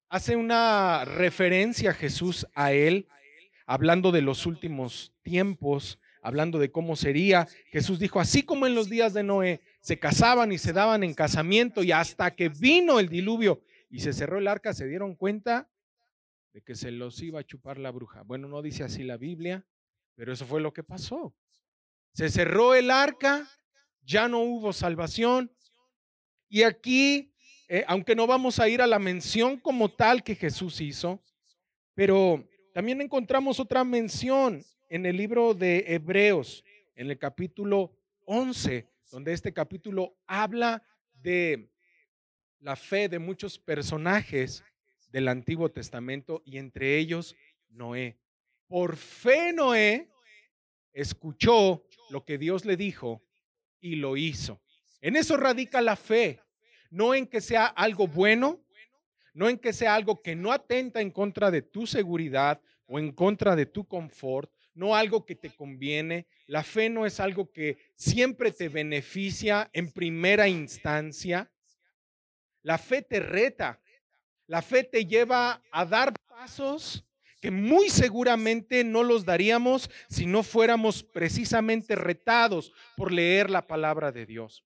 hace 0.08 0.36
una 0.36 1.04
referencia 1.04 1.90
a 1.90 1.94
Jesús 1.94 2.46
a 2.54 2.72
él, 2.72 3.08
hablando 3.66 4.12
de 4.12 4.22
los 4.22 4.46
últimos 4.46 5.12
tiempos, 5.22 5.98
hablando 6.22 6.58
de 6.58 6.70
cómo 6.70 6.96
sería. 6.96 7.48
Jesús 7.70 7.98
dijo, 7.98 8.20
así 8.20 8.42
como 8.42 8.66
en 8.66 8.74
los 8.74 8.88
días 8.88 9.14
de 9.14 9.22
Noé, 9.22 9.60
se 9.80 9.98
casaban 9.98 10.52
y 10.52 10.58
se 10.58 10.72
daban 10.72 11.04
en 11.04 11.14
casamiento 11.14 11.82
y 11.82 11.92
hasta 11.92 12.34
que 12.34 12.48
vino 12.48 13.00
el 13.00 13.08
diluvio 13.08 13.62
y 13.88 14.00
se 14.00 14.12
cerró 14.12 14.38
el 14.38 14.48
arca, 14.48 14.74
se 14.74 14.86
dieron 14.86 15.14
cuenta 15.14 15.68
de 16.56 16.62
que 16.62 16.74
se 16.74 16.90
los 16.90 17.20
iba 17.20 17.40
a 17.40 17.44
chupar 17.44 17.76
la 17.76 17.90
bruja. 17.90 18.22
Bueno, 18.22 18.48
no 18.48 18.62
dice 18.62 18.82
así 18.82 19.04
la 19.04 19.18
Biblia, 19.18 19.66
pero 20.14 20.32
eso 20.32 20.46
fue 20.46 20.62
lo 20.62 20.72
que 20.72 20.82
pasó. 20.82 21.36
Se 22.14 22.30
cerró 22.30 22.74
el 22.74 22.90
arca, 22.90 23.46
ya 24.00 24.26
no 24.26 24.40
hubo 24.40 24.72
salvación. 24.72 25.54
Y 26.48 26.62
aquí, 26.62 27.30
eh, 27.68 27.84
aunque 27.86 28.16
no 28.16 28.26
vamos 28.26 28.58
a 28.58 28.70
ir 28.70 28.80
a 28.80 28.86
la 28.86 28.98
mención 28.98 29.60
como 29.60 29.90
tal 29.90 30.24
que 30.24 30.34
Jesús 30.34 30.80
hizo, 30.80 31.22
pero 31.94 32.48
también 32.72 33.02
encontramos 33.02 33.60
otra 33.60 33.84
mención 33.84 34.64
en 34.88 35.04
el 35.04 35.18
libro 35.18 35.52
de 35.52 35.84
Hebreos, 35.86 36.64
en 36.94 37.10
el 37.10 37.18
capítulo 37.18 37.92
11, 38.24 38.88
donde 39.10 39.34
este 39.34 39.52
capítulo 39.52 40.16
habla 40.26 40.82
de 41.12 41.70
la 42.60 42.76
fe 42.76 43.10
de 43.10 43.18
muchos 43.18 43.58
personajes 43.58 44.64
del 45.16 45.28
Antiguo 45.28 45.70
Testamento 45.70 46.42
y 46.44 46.58
entre 46.58 46.98
ellos 46.98 47.36
Noé. 47.70 48.18
Por 48.68 48.96
fe 48.96 49.50
Noé 49.54 50.10
escuchó 50.92 51.86
lo 52.10 52.26
que 52.26 52.36
Dios 52.36 52.66
le 52.66 52.76
dijo 52.76 53.24
y 53.80 53.96
lo 53.96 54.18
hizo. 54.18 54.60
En 55.00 55.16
eso 55.16 55.38
radica 55.38 55.80
la 55.80 55.96
fe, 55.96 56.42
no 56.90 57.14
en 57.14 57.26
que 57.26 57.40
sea 57.40 57.64
algo 57.64 58.06
bueno, 58.06 58.62
no 59.32 59.48
en 59.48 59.56
que 59.56 59.72
sea 59.72 59.94
algo 59.94 60.20
que 60.20 60.36
no 60.36 60.52
atenta 60.52 61.00
en 61.00 61.10
contra 61.10 61.50
de 61.50 61.62
tu 61.62 61.86
seguridad 61.86 62.60
o 62.84 62.98
en 62.98 63.10
contra 63.10 63.56
de 63.56 63.64
tu 63.64 63.88
confort, 63.88 64.52
no 64.74 64.94
algo 64.94 65.24
que 65.24 65.34
te 65.34 65.48
conviene. 65.48 66.26
La 66.46 66.62
fe 66.62 66.90
no 66.90 67.06
es 67.06 67.20
algo 67.20 67.50
que 67.50 67.78
siempre 67.94 68.52
te 68.52 68.68
beneficia 68.68 69.70
en 69.72 69.90
primera 69.90 70.46
instancia. 70.46 71.50
La 72.60 72.76
fe 72.76 73.00
te 73.00 73.20
reta, 73.20 73.80
la 74.46 74.62
fe 74.62 74.84
te 74.84 75.06
lleva 75.06 75.62
a 75.70 75.84
dar 75.84 76.14
pasos 76.28 77.04
que 77.40 77.50
muy 77.50 77.90
seguramente 77.90 78.82
no 78.84 79.02
los 79.02 79.24
daríamos 79.24 79.90
si 80.08 80.26
no 80.26 80.42
fuéramos 80.42 81.02
precisamente 81.02 81.94
retados 81.94 82.72
por 82.96 83.12
leer 83.12 83.50
la 83.50 83.66
palabra 83.66 84.10
de 84.10 84.26
Dios, 84.26 84.64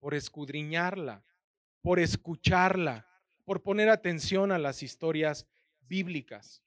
por 0.00 0.14
escudriñarla, 0.14 1.24
por 1.80 1.98
escucharla, 2.00 3.06
por 3.44 3.62
poner 3.62 3.88
atención 3.88 4.52
a 4.52 4.58
las 4.58 4.82
historias 4.82 5.46
bíblicas. 5.80 6.62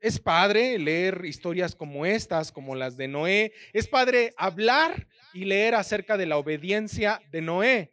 Es 0.00 0.18
padre 0.18 0.78
leer 0.78 1.24
historias 1.24 1.76
como 1.76 2.04
estas, 2.04 2.50
como 2.50 2.74
las 2.74 2.96
de 2.96 3.06
Noé. 3.06 3.52
Es 3.72 3.86
padre 3.86 4.34
hablar 4.36 5.06
y 5.32 5.44
leer 5.44 5.76
acerca 5.76 6.16
de 6.16 6.26
la 6.26 6.38
obediencia 6.38 7.22
de 7.30 7.40
Noé. 7.40 7.91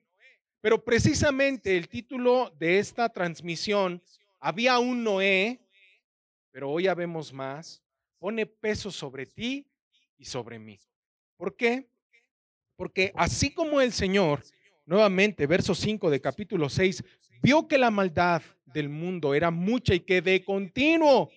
Pero 0.61 0.83
precisamente 0.83 1.77
el 1.77 1.87
título 1.87 2.53
de 2.59 2.79
esta 2.79 3.09
transmisión, 3.09 4.01
había 4.39 4.79
un 4.79 5.03
Noé, 5.03 5.59
pero 6.51 6.69
hoy 6.69 6.83
ya 6.83 6.95
vemos 6.95 7.31
más, 7.31 7.81
pone 8.17 8.45
peso 8.45 8.91
sobre 8.91 9.25
ti 9.25 9.65
y 10.17 10.25
sobre 10.25 10.59
mí. 10.59 10.79
¿Por 11.37 11.55
qué? 11.55 11.89
Porque 12.75 13.11
así 13.15 13.53
como 13.53 13.81
el 13.81 13.93
Señor, 13.93 14.43
nuevamente, 14.85 15.47
verso 15.47 15.75
5 15.75 16.09
de 16.09 16.21
capítulo 16.21 16.69
6, 16.69 17.03
vio 17.41 17.67
que 17.67 17.77
la 17.77 17.91
maldad 17.91 18.41
del 18.65 18.89
mundo 18.89 19.33
era 19.33 19.51
mucha 19.51 19.93
y 19.93 20.01
que 20.01 20.21
de 20.21 20.43
continuo 20.43 21.29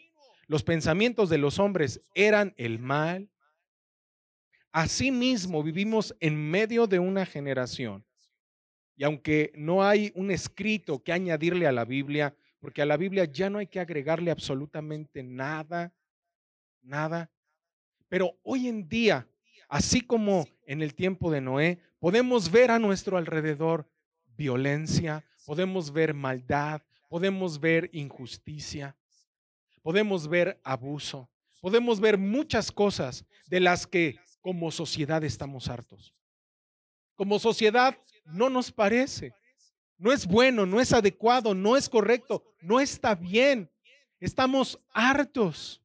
los 0.46 0.62
pensamientos 0.62 1.30
de 1.30 1.38
los 1.38 1.58
hombres 1.58 2.00
eran 2.14 2.54
el 2.56 2.78
mal, 2.78 3.32
Asimismo, 4.72 5.62
vivimos 5.62 6.16
en 6.18 6.50
medio 6.50 6.86
de 6.86 6.98
una 6.98 7.26
generación. 7.26 8.02
Y 9.02 9.04
aunque 9.04 9.50
no 9.56 9.82
hay 9.82 10.12
un 10.14 10.30
escrito 10.30 11.02
que 11.02 11.12
añadirle 11.12 11.66
a 11.66 11.72
la 11.72 11.84
Biblia, 11.84 12.36
porque 12.60 12.82
a 12.82 12.86
la 12.86 12.96
Biblia 12.96 13.24
ya 13.24 13.50
no 13.50 13.58
hay 13.58 13.66
que 13.66 13.80
agregarle 13.80 14.30
absolutamente 14.30 15.24
nada, 15.24 15.92
nada. 16.82 17.28
Pero 18.08 18.38
hoy 18.44 18.68
en 18.68 18.88
día, 18.88 19.28
así 19.68 20.02
como 20.02 20.46
en 20.66 20.82
el 20.82 20.94
tiempo 20.94 21.32
de 21.32 21.40
Noé, 21.40 21.80
podemos 21.98 22.48
ver 22.48 22.70
a 22.70 22.78
nuestro 22.78 23.16
alrededor 23.16 23.90
violencia, 24.36 25.24
podemos 25.46 25.92
ver 25.92 26.14
maldad, 26.14 26.80
podemos 27.08 27.58
ver 27.58 27.90
injusticia, 27.92 28.96
podemos 29.82 30.28
ver 30.28 30.60
abuso, 30.62 31.28
podemos 31.60 31.98
ver 31.98 32.18
muchas 32.18 32.70
cosas 32.70 33.26
de 33.48 33.58
las 33.58 33.84
que 33.84 34.20
como 34.40 34.70
sociedad 34.70 35.24
estamos 35.24 35.66
hartos. 35.66 36.14
Como 37.16 37.40
sociedad 37.40 37.98
no 38.24 38.48
nos 38.48 38.70
parece. 38.70 39.32
No 39.98 40.12
es 40.12 40.26
bueno, 40.26 40.66
no 40.66 40.80
es 40.80 40.92
adecuado, 40.92 41.54
no 41.54 41.76
es 41.76 41.88
correcto, 41.88 42.42
no 42.60 42.80
está 42.80 43.14
bien. 43.14 43.70
Estamos 44.20 44.78
hartos. 44.92 45.80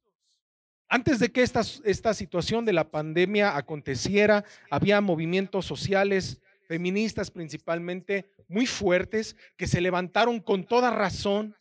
Antes 0.90 1.20
de 1.20 1.32
que 1.32 1.44
esta, 1.44 1.62
esta 1.84 2.14
situación 2.14 2.66
de 2.66 2.74
la 2.74 2.90
pandemia 2.90 3.58
aconteciera, 3.58 4.46
había 4.72 5.02
movimientos 5.02 5.66
sociales, 5.66 6.40
feministas 6.68 7.30
principalmente, 7.30 8.32
muy 8.48 8.66
fuertes, 8.66 9.36
que 9.58 9.68
se 9.68 9.82
levantaron 9.82 10.40
con 10.40 10.64
toda 10.64 10.90
razón 10.90 11.56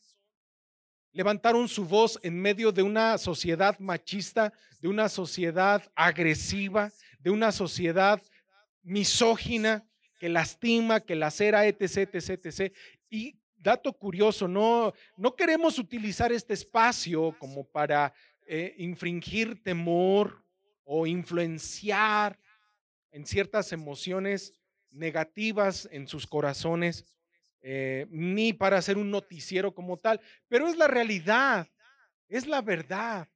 levantaron 1.16 1.66
su 1.66 1.86
voz 1.86 2.20
en 2.22 2.38
medio 2.38 2.72
de 2.72 2.82
una 2.82 3.16
sociedad 3.16 3.78
machista, 3.78 4.52
de 4.82 4.88
una 4.88 5.08
sociedad 5.08 5.82
agresiva, 5.94 6.92
de 7.20 7.30
una 7.30 7.52
sociedad 7.52 8.22
misógina 8.82 9.85
que 10.18 10.28
lastima, 10.28 11.00
que 11.00 11.14
lacera, 11.14 11.66
etc., 11.66 12.08
etc., 12.12 12.46
etc. 12.46 12.76
Y 13.10 13.38
dato 13.56 13.92
curioso, 13.92 14.48
no, 14.48 14.92
no 15.16 15.34
queremos 15.34 15.78
utilizar 15.78 16.32
este 16.32 16.54
espacio 16.54 17.36
como 17.38 17.64
para 17.64 18.12
eh, 18.46 18.74
infringir 18.78 19.62
temor 19.62 20.44
o 20.84 21.06
influenciar 21.06 22.38
en 23.10 23.26
ciertas 23.26 23.72
emociones 23.72 24.52
negativas 24.90 25.88
en 25.90 26.06
sus 26.06 26.26
corazones, 26.26 27.04
eh, 27.60 28.06
ni 28.10 28.52
para 28.52 28.78
hacer 28.78 28.96
un 28.96 29.10
noticiero 29.10 29.74
como 29.74 29.98
tal, 29.98 30.20
pero 30.48 30.68
es 30.68 30.76
la 30.76 30.86
realidad, 30.86 31.68
es 32.28 32.46
la 32.46 32.62
verdad. 32.62 33.28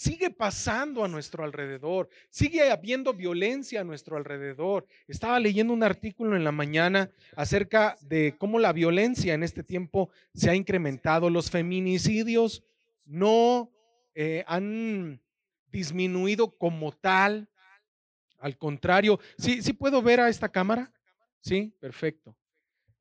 Sigue 0.00 0.30
pasando 0.30 1.04
a 1.04 1.08
nuestro 1.08 1.44
alrededor, 1.44 2.08
sigue 2.30 2.70
habiendo 2.70 3.12
violencia 3.12 3.82
a 3.82 3.84
nuestro 3.84 4.16
alrededor. 4.16 4.86
Estaba 5.06 5.38
leyendo 5.38 5.74
un 5.74 5.82
artículo 5.82 6.36
en 6.36 6.42
la 6.42 6.52
mañana 6.52 7.10
acerca 7.36 7.98
de 8.00 8.34
cómo 8.38 8.58
la 8.58 8.72
violencia 8.72 9.34
en 9.34 9.42
este 9.42 9.62
tiempo 9.62 10.08
se 10.32 10.48
ha 10.48 10.54
incrementado. 10.54 11.28
Los 11.28 11.50
feminicidios 11.50 12.64
no 13.04 13.70
eh, 14.14 14.42
han 14.46 15.20
disminuido 15.70 16.56
como 16.56 16.92
tal. 16.92 17.50
Al 18.38 18.56
contrario, 18.56 19.20
¿sí, 19.36 19.60
¿sí 19.60 19.74
puedo 19.74 20.00
ver 20.00 20.20
a 20.20 20.30
esta 20.30 20.48
cámara? 20.48 20.90
Sí, 21.42 21.74
perfecto. 21.78 22.34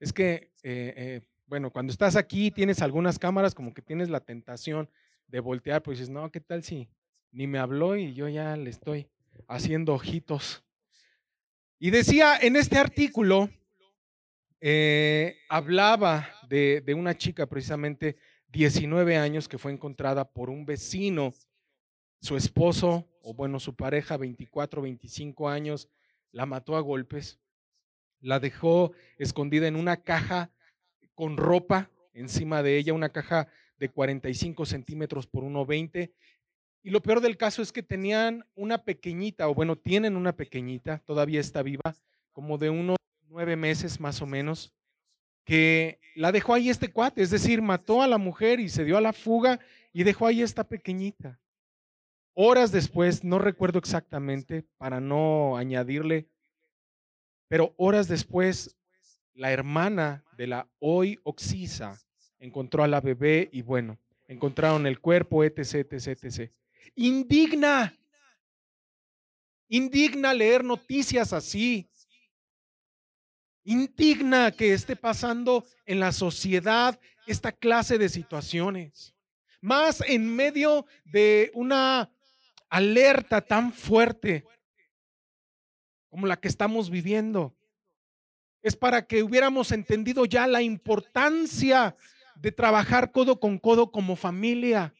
Es 0.01 0.11
que, 0.11 0.51
eh, 0.63 0.93
eh, 0.97 1.21
bueno, 1.45 1.71
cuando 1.71 1.93
estás 1.93 2.17
aquí 2.17 2.51
tienes 2.51 2.81
algunas 2.81 3.17
cámaras 3.17 3.55
como 3.55 3.73
que 3.73 3.81
tienes 3.81 4.09
la 4.09 4.19
tentación 4.19 4.89
de 5.29 5.39
voltear, 5.39 5.81
pues 5.81 5.99
dices, 5.99 6.11
no, 6.11 6.31
¿qué 6.31 6.39
tal 6.39 6.63
si 6.63 6.89
ni 7.31 7.47
me 7.47 7.59
habló 7.59 7.95
y 7.95 8.13
yo 8.13 8.27
ya 8.27 8.57
le 8.57 8.69
estoy 8.69 9.07
haciendo 9.47 9.93
ojitos? 9.93 10.63
Y 11.79 11.91
decía 11.91 12.37
en 12.41 12.55
este 12.55 12.77
artículo, 12.77 13.49
eh, 14.59 15.37
hablaba 15.47 16.29
de, 16.49 16.81
de, 16.85 16.93
una 16.93 17.15
chica 17.15 17.45
precisamente 17.45 18.17
19 18.49 19.15
años 19.15 19.47
que 19.47 19.57
fue 19.57 19.71
encontrada 19.71 20.29
por 20.29 20.49
un 20.49 20.65
vecino, 20.65 21.33
su 22.19 22.35
esposo, 22.35 23.07
o 23.21 23.33
bueno, 23.33 23.59
su 23.59 23.75
pareja, 23.75 24.17
24, 24.17 24.81
25 24.81 25.47
años, 25.47 25.87
la 26.31 26.45
mató 26.45 26.75
a 26.75 26.81
golpes 26.81 27.39
la 28.21 28.39
dejó 28.39 28.91
escondida 29.17 29.67
en 29.67 29.75
una 29.75 29.97
caja 29.97 30.51
con 31.15 31.37
ropa 31.37 31.89
encima 32.13 32.63
de 32.63 32.77
ella, 32.77 32.93
una 32.93 33.09
caja 33.09 33.47
de 33.79 33.89
45 33.89 34.65
centímetros 34.65 35.27
por 35.27 35.43
1,20. 35.43 36.11
Y 36.83 36.89
lo 36.91 37.01
peor 37.01 37.21
del 37.21 37.37
caso 37.37 37.61
es 37.61 37.71
que 37.71 37.83
tenían 37.83 38.45
una 38.55 38.83
pequeñita, 38.83 39.49
o 39.49 39.53
bueno, 39.53 39.77
tienen 39.77 40.15
una 40.15 40.35
pequeñita, 40.35 40.99
todavía 40.99 41.39
está 41.39 41.63
viva, 41.63 41.95
como 42.31 42.57
de 42.57 42.69
unos 42.69 42.97
nueve 43.27 43.55
meses 43.55 43.99
más 43.99 44.21
o 44.21 44.25
menos, 44.25 44.73
que 45.45 45.99
la 46.15 46.31
dejó 46.31 46.53
ahí 46.53 46.69
este 46.69 46.91
cuate, 46.91 47.21
es 47.21 47.31
decir, 47.31 47.61
mató 47.61 48.01
a 48.01 48.07
la 48.07 48.17
mujer 48.17 48.59
y 48.59 48.69
se 48.69 48.85
dio 48.85 48.97
a 48.97 49.01
la 49.01 49.13
fuga 49.13 49.59
y 49.91 50.03
dejó 50.03 50.27
ahí 50.27 50.41
esta 50.41 50.63
pequeñita. 50.63 51.39
Horas 52.33 52.71
después, 52.71 53.23
no 53.23 53.39
recuerdo 53.39 53.79
exactamente, 53.79 54.65
para 54.77 54.99
no 55.01 55.57
añadirle 55.57 56.29
pero 57.49 57.73
horas 57.77 58.07
después, 58.07 58.77
la 59.33 59.51
hermana 59.51 60.23
de 60.37 60.47
la 60.47 60.69
hoy 60.77 61.19
Oxisa 61.23 61.99
encontró 62.39 62.83
a 62.83 62.87
la 62.87 63.01
bebé 63.01 63.49
y 63.51 63.61
bueno, 63.61 63.97
encontraron 64.27 64.87
el 64.87 64.99
cuerpo, 64.99 65.43
etc, 65.43 65.91
etc, 65.91 66.07
etc. 66.23 66.51
Indigna. 66.95 67.95
Indigna 69.67 70.33
leer 70.33 70.63
noticias 70.63 71.33
así. 71.33 71.89
Indigna 73.63 74.51
que 74.51 74.73
esté 74.73 74.95
pasando 74.95 75.65
en 75.85 75.99
la 75.99 76.11
sociedad 76.11 76.99
esta 77.27 77.51
clase 77.51 77.97
de 77.97 78.09
situaciones. 78.09 79.13
Más 79.61 80.01
en 80.01 80.35
medio 80.35 80.85
de 81.05 81.51
una 81.53 82.11
alerta 82.69 83.41
tan 83.41 83.73
fuerte 83.73 84.45
como 86.09 86.25
la 86.25 86.39
que 86.39 86.47
estamos 86.47 86.89
viviendo. 86.89 87.55
Es 88.61 88.75
para 88.75 89.05
que 89.05 89.23
hubiéramos 89.23 89.71
entendido 89.71 90.25
ya 90.25 90.47
la 90.47 90.61
importancia 90.61 91.95
de 92.41 92.51
trabajar 92.51 93.11
codo 93.11 93.39
con 93.39 93.57
codo 93.57 93.91
como 93.91 94.15
familia. 94.15 94.93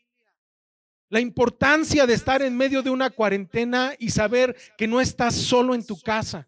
La 1.10 1.20
importancia 1.20 2.06
de 2.06 2.14
estar 2.14 2.42
en 2.42 2.56
medio 2.56 2.82
de 2.82 2.90
una 2.90 3.10
cuarentena 3.10 3.94
y 3.98 4.12
saber 4.12 4.56
que 4.78 4.88
no 4.88 5.02
estás 5.02 5.34
solo 5.36 5.74
en 5.74 5.86
tu 5.86 6.00
casa, 6.00 6.48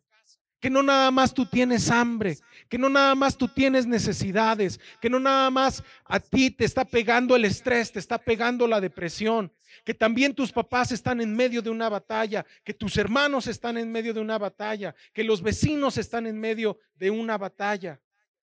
que 0.59 0.69
no 0.69 0.83
nada 0.83 1.09
más 1.09 1.33
tú 1.33 1.47
tienes 1.47 1.89
hambre, 1.89 2.37
que 2.69 2.77
no 2.77 2.87
nada 2.87 3.15
más 3.15 3.35
tú 3.35 3.47
tienes 3.47 3.87
necesidades, 3.87 4.79
que 5.01 5.09
no 5.09 5.19
nada 5.19 5.49
más 5.49 5.83
a 6.05 6.19
ti 6.19 6.51
te 6.51 6.65
está 6.65 6.85
pegando 6.85 7.35
el 7.35 7.45
estrés, 7.45 7.91
te 7.91 7.97
está 7.97 8.19
pegando 8.19 8.67
la 8.67 8.79
depresión, 8.79 9.51
que 9.83 9.95
también 9.95 10.35
tus 10.35 10.51
papás 10.51 10.91
están 10.91 11.21
en 11.21 11.35
medio 11.35 11.63
de 11.63 11.71
una 11.71 11.89
batalla, 11.89 12.45
que 12.63 12.73
tus 12.73 12.97
hermanos 12.97 13.47
están 13.47 13.77
en 13.77 13.91
medio 13.91 14.13
de 14.13 14.19
una 14.19 14.37
batalla, 14.37 14.93
que 15.13 15.23
los 15.23 15.41
vecinos 15.41 15.97
están 15.97 16.27
en 16.27 16.39
medio 16.39 16.77
de 16.95 17.09
una 17.09 17.39
batalla. 17.39 17.99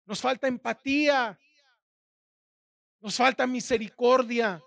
Nos 0.06 0.20
falta 0.20 0.48
empatía, 0.50 1.40
nos 3.04 3.18
falta 3.18 3.46
misericordia. 3.46 4.64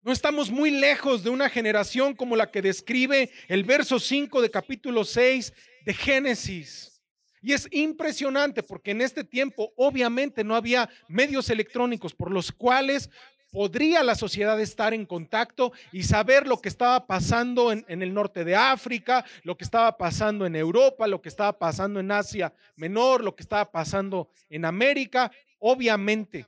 No 0.00 0.12
estamos 0.12 0.48
muy 0.48 0.70
lejos 0.70 1.24
de 1.24 1.30
una 1.30 1.50
generación 1.50 2.14
como 2.14 2.36
la 2.36 2.50
que 2.52 2.62
describe 2.62 3.30
el 3.48 3.64
verso 3.64 3.98
5 3.98 4.40
de 4.40 4.50
capítulo 4.50 5.04
6 5.04 5.52
de 5.84 5.92
Génesis. 5.92 7.02
Y 7.42 7.52
es 7.52 7.66
impresionante 7.72 8.62
porque 8.62 8.92
en 8.92 9.00
este 9.00 9.24
tiempo 9.24 9.72
obviamente 9.76 10.44
no 10.44 10.54
había 10.54 10.88
medios 11.08 11.50
electrónicos 11.50 12.14
por 12.14 12.30
los 12.30 12.52
cuales 12.52 13.10
podría 13.50 14.02
la 14.02 14.14
sociedad 14.14 14.60
estar 14.60 14.94
en 14.94 15.06
contacto 15.06 15.72
y 15.92 16.04
saber 16.04 16.46
lo 16.46 16.60
que 16.60 16.68
estaba 16.68 17.06
pasando 17.06 17.72
en, 17.72 17.84
el 17.88 18.14
norte 18.14 18.44
de 18.44 18.56
África, 18.56 19.24
lo 19.42 19.56
que 19.56 19.64
estaba 19.64 19.96
pasando 19.96 20.46
en 20.46 20.56
Europa, 20.56 21.06
lo 21.06 21.20
que 21.20 21.28
estaba 21.28 21.58
pasando 21.58 22.00
en 22.00 22.10
Asia 22.12 22.52
Menor, 22.76 23.22
lo 23.24 23.34
que 23.34 23.42
estaba 23.42 23.70
pasando 23.70 24.30
en 24.48 24.64
América, 24.64 25.30
obviamente, 25.58 26.46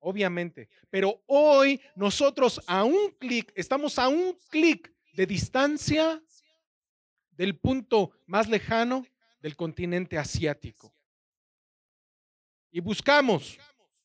obviamente. 0.00 0.68
Pero 0.90 1.22
hoy 1.26 1.80
nosotros 1.94 2.60
a 2.66 2.84
un 2.84 3.10
clic, 3.18 3.52
estamos 3.54 3.98
a 3.98 4.08
un 4.08 4.36
clic 4.48 4.92
de 5.12 5.26
distancia 5.26 6.22
del 7.32 7.56
punto 7.56 8.12
más 8.26 8.48
lejano 8.48 9.06
del 9.40 9.56
continente 9.56 10.16
asiático. 10.16 10.94
Y 12.70 12.80
buscamos 12.80 13.58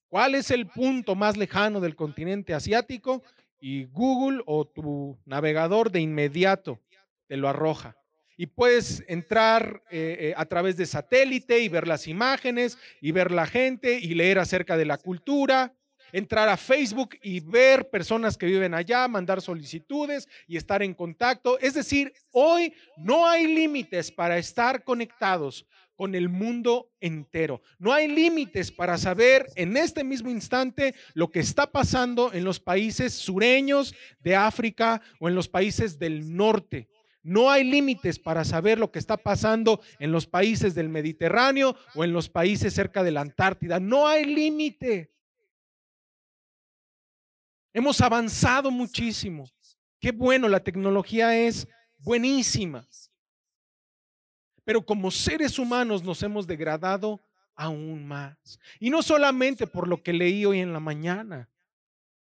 cuál 0.09 0.35
es 0.35 0.51
el 0.51 0.67
punto 0.67 1.15
más 1.15 1.37
lejano 1.37 1.79
del 1.79 1.95
continente 1.95 2.53
asiático 2.53 3.23
y 3.59 3.85
Google 3.85 4.41
o 4.45 4.65
tu 4.65 5.17
navegador 5.25 5.91
de 5.91 6.01
inmediato 6.01 6.79
te 7.27 7.37
lo 7.37 7.49
arroja. 7.49 7.95
Y 8.37 8.47
puedes 8.47 9.03
entrar 9.07 9.81
eh, 9.89 10.17
eh, 10.19 10.33
a 10.37 10.45
través 10.45 10.77
de 10.77 10.85
satélite 10.85 11.59
y 11.59 11.69
ver 11.69 11.87
las 11.87 12.07
imágenes 12.07 12.77
y 13.01 13.11
ver 13.11 13.31
la 13.31 13.47
gente 13.47 13.99
y 13.99 14.13
leer 14.13 14.37
acerca 14.37 14.77
de 14.77 14.85
la 14.85 14.97
cultura, 14.97 15.73
entrar 16.11 16.47
a 16.47 16.55
Facebook 16.55 17.17
y 17.23 17.39
ver 17.39 17.89
personas 17.89 18.37
que 18.37 18.45
viven 18.45 18.75
allá, 18.75 19.07
mandar 19.07 19.41
solicitudes 19.41 20.27
y 20.47 20.55
estar 20.55 20.83
en 20.83 20.93
contacto. 20.93 21.57
Es 21.59 21.73
decir, 21.73 22.13
hoy 22.31 22.73
no 22.97 23.27
hay 23.27 23.47
límites 23.47 24.11
para 24.11 24.37
estar 24.37 24.83
conectados 24.83 25.65
con 25.97 26.15
el 26.15 26.29
mundo 26.29 26.93
entero. 27.01 27.61
No 27.79 27.91
hay 27.91 28.07
límites 28.07 28.71
para 28.71 28.97
saber 28.97 29.47
en 29.55 29.75
este 29.75 30.03
mismo 30.03 30.29
instante 30.29 30.95
lo 31.13 31.29
que 31.29 31.39
está 31.39 31.71
pasando 31.71 32.31
en 32.31 32.45
los 32.45 32.59
países 32.59 33.13
sureños 33.13 33.93
de 34.19 34.35
África 34.35 35.01
o 35.19 35.27
en 35.27 35.35
los 35.35 35.49
países 35.49 35.99
del 35.99 36.35
norte. 36.35 36.87
No 37.23 37.49
hay 37.49 37.63
límites 37.65 38.19
para 38.19 38.45
saber 38.45 38.77
lo 38.77 38.91
que 38.91 38.99
está 38.99 39.17
pasando 39.17 39.81
en 39.99 40.11
los 40.11 40.27
países 40.27 40.75
del 40.75 40.87
Mediterráneo 40.87 41.75
o 41.95 42.03
en 42.05 42.13
los 42.13 42.29
países 42.29 42.73
cerca 42.73 43.03
de 43.03 43.11
la 43.11 43.21
Antártida. 43.21 43.79
No 43.79 44.07
hay 44.07 44.23
límite. 44.23 45.11
Hemos 47.73 47.99
avanzado 48.01 48.71
muchísimo. 48.71 49.49
Qué 49.99 50.11
bueno, 50.11 50.47
la 50.47 50.63
tecnología 50.63 51.37
es 51.37 51.67
buenísima. 51.97 52.87
Pero 54.67 54.85
como 54.85 55.11
seres 55.11 55.57
humanos 55.57 56.03
nos 56.03 56.21
hemos 56.23 56.45
degradado 56.45 57.21
aún 57.55 58.05
más. 58.05 58.59
Y 58.81 58.89
no 58.89 59.01
solamente 59.01 59.65
por 59.65 59.87
lo 59.87 60.03
que 60.03 60.11
leí 60.11 60.43
hoy 60.43 60.59
en 60.59 60.73
la 60.73 60.81
mañana. 60.81 61.49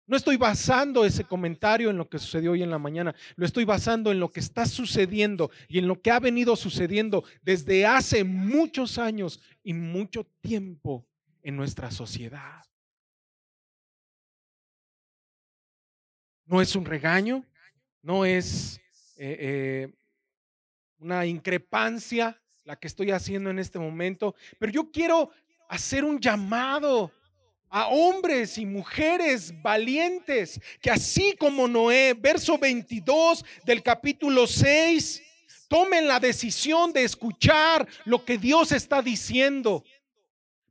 No 0.06 0.18
estoy 0.18 0.36
basando 0.36 1.06
ese 1.06 1.24
comentario 1.24 1.88
en 1.88 1.96
lo 1.96 2.10
que 2.10 2.18
sucedió 2.18 2.52
hoy 2.52 2.62
en 2.62 2.68
la 2.68 2.78
mañana, 2.78 3.14
lo 3.36 3.46
estoy 3.46 3.64
basando 3.64 4.12
en 4.12 4.20
lo 4.20 4.30
que 4.30 4.40
está 4.40 4.66
sucediendo 4.66 5.50
y 5.66 5.78
en 5.78 5.88
lo 5.88 6.02
que 6.02 6.10
ha 6.10 6.20
venido 6.20 6.56
sucediendo 6.56 7.24
desde 7.40 7.86
hace 7.86 8.22
muchos 8.22 8.98
años 8.98 9.40
y 9.62 9.72
mucho 9.72 10.26
tiempo 10.42 11.08
en 11.42 11.56
nuestra 11.56 11.90
sociedad. 11.90 12.62
No 16.44 16.60
es 16.60 16.76
un 16.76 16.84
regaño, 16.84 17.46
no 18.02 18.26
es 18.26 18.78
eh, 19.16 19.38
eh, 19.40 19.94
una 20.98 21.26
increpancia 21.26 22.40
la 22.64 22.76
que 22.76 22.88
estoy 22.88 23.12
haciendo 23.12 23.50
en 23.50 23.58
este 23.58 23.78
momento, 23.78 24.34
pero 24.58 24.72
yo 24.72 24.90
quiero 24.90 25.30
hacer 25.68 26.04
un 26.04 26.20
llamado 26.20 27.12
a 27.68 27.88
hombres 27.88 28.58
y 28.58 28.66
mujeres 28.66 29.52
valientes, 29.62 30.60
que 30.80 30.90
así 30.90 31.34
como 31.38 31.68
Noé, 31.68 32.14
verso 32.14 32.58
22 32.58 33.44
del 33.64 33.82
capítulo 33.82 34.46
6, 34.46 35.22
tomen 35.68 36.08
la 36.08 36.20
decisión 36.20 36.92
de 36.92 37.04
escuchar 37.04 37.86
lo 38.04 38.24
que 38.24 38.38
Dios 38.38 38.72
está 38.72 39.02
diciendo 39.02 39.84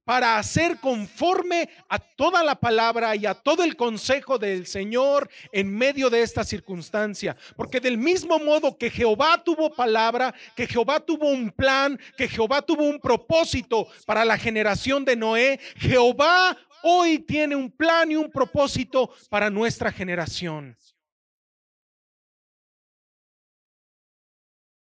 para 0.06 0.38
hacer 0.38 0.80
conforme 0.80 1.68
a 1.90 1.98
toda 1.98 2.44
la 2.44 2.56
palabra 2.56 3.16
y 3.16 3.26
a 3.26 3.34
todo 3.34 3.64
el 3.64 3.76
consejo 3.76 4.38
del 4.38 4.68
Señor 4.68 5.30
en 5.52 5.76
medio 5.76 6.10
de 6.12 6.22
esta 6.22 6.44
circunstancia. 6.44 7.36
Porque 7.58 7.80
del 7.80 7.98
mismo 7.98 8.38
modo 8.40 8.78
que 8.78 8.92
Jehová 8.92 9.44
tuvo 9.44 9.74
palabra, 9.74 10.34
que 10.56 10.68
Jehová 10.68 11.00
tuvo 11.00 11.30
un 11.30 11.52
plan, 11.52 12.00
que 12.16 12.28
Jehová 12.28 12.62
tuvo 12.62 12.84
un 12.84 13.00
propósito 13.00 13.88
para 14.06 14.24
la 14.24 14.38
generación 14.38 15.04
de 15.04 15.16
Noé, 15.16 15.60
Jehová 15.78 16.56
hoy 16.84 17.18
tiene 17.18 17.56
un 17.56 17.72
plan 17.72 18.12
y 18.12 18.16
un 18.16 18.32
propósito 18.32 19.12
para 19.30 19.50
nuestra 19.50 19.92
generación. 19.92 20.78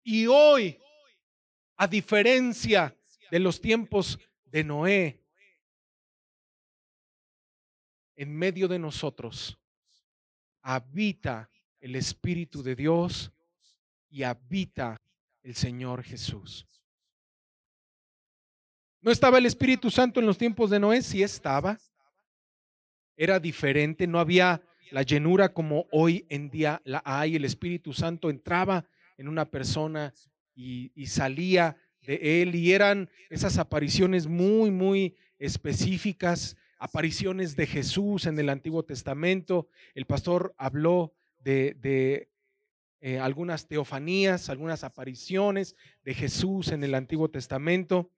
Y 0.01 0.27
hoy, 0.27 0.79
a 1.75 1.87
diferencia 1.87 2.95
de 3.29 3.39
los 3.39 3.59
tiempos 3.59 4.17
de 4.51 4.63
Noé 4.63 5.23
en 8.15 8.35
medio 8.35 8.67
de 8.67 8.79
nosotros 8.79 9.57
habita 10.61 11.49
el 11.79 11.95
Espíritu 11.95 12.61
de 12.61 12.75
Dios 12.75 13.31
y 14.09 14.23
habita 14.23 15.01
el 15.41 15.55
Señor 15.55 16.03
Jesús. 16.03 16.67
¿No 19.01 19.11
estaba 19.11 19.37
el 19.37 19.45
Espíritu 19.45 19.89
Santo 19.89 20.19
en 20.19 20.25
los 20.25 20.37
tiempos 20.37 20.69
de 20.69 20.79
Noé? 20.79 21.01
Sí 21.01 21.23
estaba. 21.23 21.79
Era 23.15 23.39
diferente, 23.39 24.05
no 24.05 24.19
había 24.19 24.61
la 24.91 25.03
llenura 25.03 25.53
como 25.53 25.87
hoy 25.91 26.25
en 26.29 26.49
día 26.49 26.81
la 26.83 27.01
hay. 27.05 27.37
El 27.37 27.45
Espíritu 27.45 27.93
Santo 27.93 28.29
entraba 28.29 28.85
en 29.17 29.29
una 29.29 29.49
persona 29.49 30.13
y, 30.53 30.91
y 30.93 31.07
salía 31.07 31.77
de 32.01 32.41
él 32.41 32.55
y 32.55 32.73
eran 32.73 33.09
esas 33.29 33.57
apariciones 33.57 34.27
muy, 34.27 34.71
muy 34.71 35.15
específicas, 35.37 36.57
apariciones 36.77 37.55
de 37.55 37.67
Jesús 37.67 38.25
en 38.25 38.39
el 38.39 38.49
Antiguo 38.49 38.83
Testamento. 38.83 39.67
El 39.93 40.05
pastor 40.05 40.53
habló 40.57 41.13
de, 41.39 42.29
eh, 43.01 43.19
algunas 43.19 43.67
teofanías, 43.67 44.49
algunas 44.49 44.83
apariciones 44.83 45.75
de 46.03 46.13
Jesús 46.13 46.71
en 46.71 46.83
el 46.83 46.95
Antiguo 46.95 47.29
Testamento. 47.29 48.11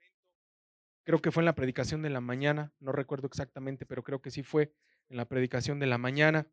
Creo 1.03 1.21
que 1.21 1.31
fue 1.31 1.41
en 1.41 1.45
la 1.45 1.55
predicación 1.55 2.01
de 2.01 2.09
la 2.09 2.21
mañana, 2.21 2.73
no 2.79 2.91
recuerdo 2.91 3.27
exactamente, 3.27 3.85
pero 3.85 4.03
creo 4.03 4.21
que 4.21 4.31
sí 4.31 4.43
fue 4.43 4.73
en 5.09 5.17
la 5.17 5.25
predicación 5.25 5.79
de 5.79 5.87
la 5.87 5.97
mañana. 5.97 6.47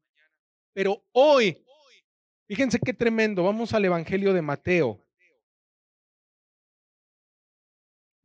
Pero 0.72 1.04
hoy, 1.12 1.64
fíjense 2.46 2.78
qué 2.78 2.94
tremendo, 2.94 3.42
vamos 3.42 3.72
al 3.74 3.84
Evangelio 3.84 4.32
de 4.32 4.42
Mateo. 4.42 5.07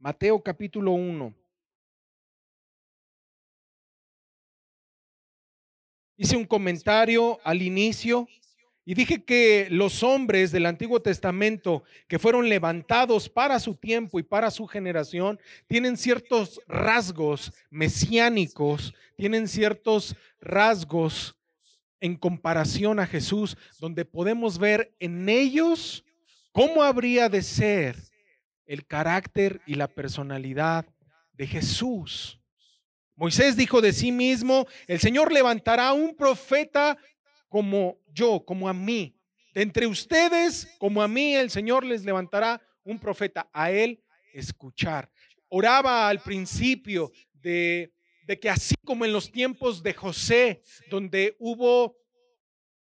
Mateo 0.04 0.44
capítulo 0.44 0.92
1. 0.92 1.34
Hice 6.18 6.36
un 6.36 6.44
comentario 6.44 7.40
al 7.46 7.62
inicio 7.62 8.28
y 8.84 8.96
dije 8.96 9.24
que 9.24 9.70
los 9.72 10.04
hombres 10.04 10.52
del 10.52 10.66
Antiguo 10.66 11.02
Testamento 11.02 11.86
que 12.10 12.20
fueron 12.20 12.50
levantados 12.50 13.30
para 13.30 13.62
su 13.62 13.76
tiempo 13.76 14.20
y 14.20 14.24
para 14.24 14.52
su 14.52 14.68
generación 14.68 15.40
tienen 15.68 15.96
ciertos 15.96 16.60
rasgos 16.68 17.54
mesiánicos, 17.70 18.94
tienen 19.16 19.48
ciertos 19.48 20.18
rasgos 20.42 21.38
en 22.02 22.18
comparación 22.18 23.00
a 23.00 23.08
Jesús, 23.08 23.56
donde 23.80 24.04
podemos 24.04 24.58
ver 24.58 24.94
en 25.00 25.30
ellos 25.30 26.04
cómo 26.52 26.84
habría 26.84 27.30
de 27.30 27.42
ser 27.42 27.96
el 28.66 28.86
carácter 28.86 29.62
y 29.66 29.76
la 29.76 29.88
personalidad 29.88 30.86
de 31.34 31.48
Jesús. 31.48 32.40
Moisés 33.16 33.56
dijo 33.56 33.82
de 33.82 33.94
sí 33.94 34.12
mismo, 34.12 34.66
el 34.88 35.00
Señor 35.00 35.32
levantará 35.32 35.94
un 35.94 36.16
profeta 36.16 36.98
como 37.48 38.00
yo, 38.12 38.44
como 38.44 38.68
a 38.68 38.74
mí. 38.74 39.16
De 39.54 39.62
entre 39.62 39.86
ustedes, 39.86 40.68
como 40.80 41.02
a 41.02 41.08
mí, 41.08 41.36
el 41.36 41.52
Señor 41.52 41.86
les 41.86 42.04
levantará 42.04 42.62
un 42.84 43.00
profeta, 43.00 43.50
a 43.54 43.72
él 43.72 44.04
escuchar. 44.34 45.10
Oraba 45.48 46.10
al 46.10 46.20
principio 46.22 47.12
de, 47.34 47.94
de 48.26 48.40
que 48.40 48.50
así 48.50 48.76
como 48.84 49.06
en 49.06 49.14
los 49.14 49.32
tiempos 49.32 49.84
de 49.84 49.94
José, 49.94 50.64
donde 50.90 51.36
hubo 51.40 51.96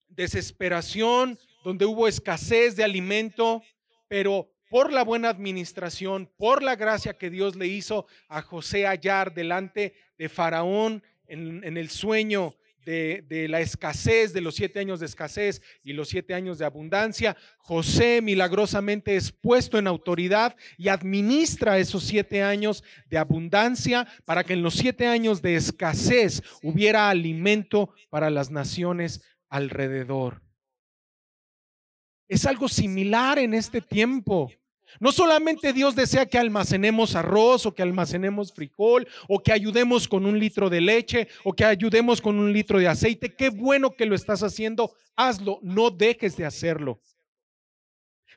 desesperación, 0.09 1.39
donde 1.65 1.87
hubo 1.87 2.07
escasez 2.07 2.77
de 2.77 2.85
alimento, 2.85 3.63
pero 4.09 4.49
por 4.71 4.93
la 4.93 5.03
buena 5.03 5.29
administración, 5.29 6.31
por 6.39 6.63
la 6.63 6.77
gracia 6.77 7.19
que 7.19 7.29
Dios 7.29 7.57
le 7.57 7.67
hizo 7.67 8.07
a 8.29 8.41
José 8.41 8.87
hallar 8.87 9.35
delante 9.35 9.95
de 10.17 10.29
Faraón 10.29 11.03
en, 11.27 11.77
el 11.77 11.91
sueño 11.91 12.55
de, 12.85 13.25
de, 13.29 13.49
la 13.49 13.61
escasez, 13.61 14.33
de 14.33 14.41
los 14.41 14.55
siete 14.55 14.79
años 14.79 15.01
de 15.01 15.07
escasez 15.07 15.61
y 15.83 15.93
los 15.93 16.09
siete 16.09 16.35
años 16.35 16.59
de 16.59 16.65
abundancia, 16.65 17.37
José 17.59 18.23
milagrosamente 18.23 19.17
es 19.17 19.33
puesto 19.33 19.77
en 19.77 19.89
autoridad 19.89 20.57
y 20.79 20.89
administra 20.89 21.79
esos 21.79 22.05
siete 22.05 22.43
años 22.43 22.85
de 23.07 23.19
abundancia 23.19 24.07
para 24.25 24.45
que 24.45 24.53
en 24.53 24.63
los 24.63 24.75
siete 24.75 25.07
años 25.07 25.43
de 25.43 25.57
escasez 25.57 26.43
hubiera 26.63 27.11
alimento 27.11 27.93
para 28.09 28.31
las 28.31 28.53
naciones 28.53 29.21
alrededor. 29.49 30.43
Es 32.31 32.47
algo 32.47 32.69
similar 32.69 33.41
en 33.41 33.55
este 33.55 33.81
tiempo. 33.81 34.53
No 34.99 35.13
solamente 35.13 35.73
Dios 35.73 35.95
desea 35.95 36.27
que 36.27 36.39
almacenemos 36.39 37.15
arroz 37.15 37.67
o 37.67 37.75
que 37.75 37.83
almacenemos 37.83 38.53
frijol 38.53 39.07
o 39.29 39.39
que 39.41 39.53
ayudemos 39.53 40.09
con 40.09 40.27
un 40.27 40.39
litro 40.39 40.69
de 40.69 40.81
leche 40.81 41.29
o 41.45 41.53
que 41.53 41.65
ayudemos 41.65 42.21
con 42.21 42.39
un 42.39 42.53
litro 42.53 42.79
de 42.79 42.89
aceite. 42.89 43.35
Qué 43.35 43.51
bueno 43.51 43.93
que 43.93 44.07
lo 44.07 44.15
estás 44.15 44.43
haciendo. 44.43 44.93
Hazlo, 45.15 45.61
no 45.63 45.91
dejes 45.91 46.37
de 46.37 46.45
hacerlo. 46.45 47.01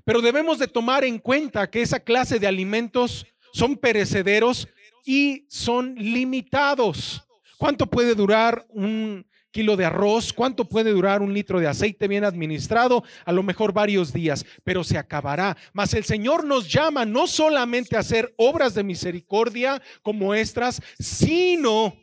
Pero 0.06 0.22
debemos 0.22 0.60
de 0.60 0.68
tomar 0.68 1.04
en 1.04 1.18
cuenta 1.18 1.70
que 1.70 1.82
esa 1.82 2.00
clase 2.00 2.40
de 2.40 2.48
alimentos 2.48 3.26
son 3.54 3.78
perecederos 3.78 4.68
y 5.06 5.46
son 5.50 5.96
limitados. 5.96 7.24
¿Cuánto 7.58 7.86
puede 7.88 8.16
durar 8.16 8.66
un 8.70 9.26
kilo 9.54 9.78
de 9.78 9.86
arroz? 9.86 10.34
¿Cuánto 10.34 10.66
puede 10.66 10.92
durar 10.92 11.22
un 11.22 11.34
litro 11.34 11.62
de 11.62 11.68
aceite 11.68 12.10
bien 12.10 12.26
administrado? 12.26 13.04
A 13.24 13.32
lo 13.32 13.44
mejor 13.44 13.72
varios 13.72 14.12
días, 14.12 14.46
pero 14.66 14.84
se 14.84 14.98
acabará. 14.98 15.56
Mas 15.72 15.94
el 15.94 16.04
Señor 16.04 16.44
nos 16.44 16.68
llama 16.68 17.06
no 17.06 17.28
solamente 17.28 17.96
a 17.96 18.00
hacer 18.00 18.34
obras 18.36 18.74
de 18.74 18.84
misericordia 18.84 19.82
como 20.02 20.34
estas, 20.34 20.82
sino 21.00 21.96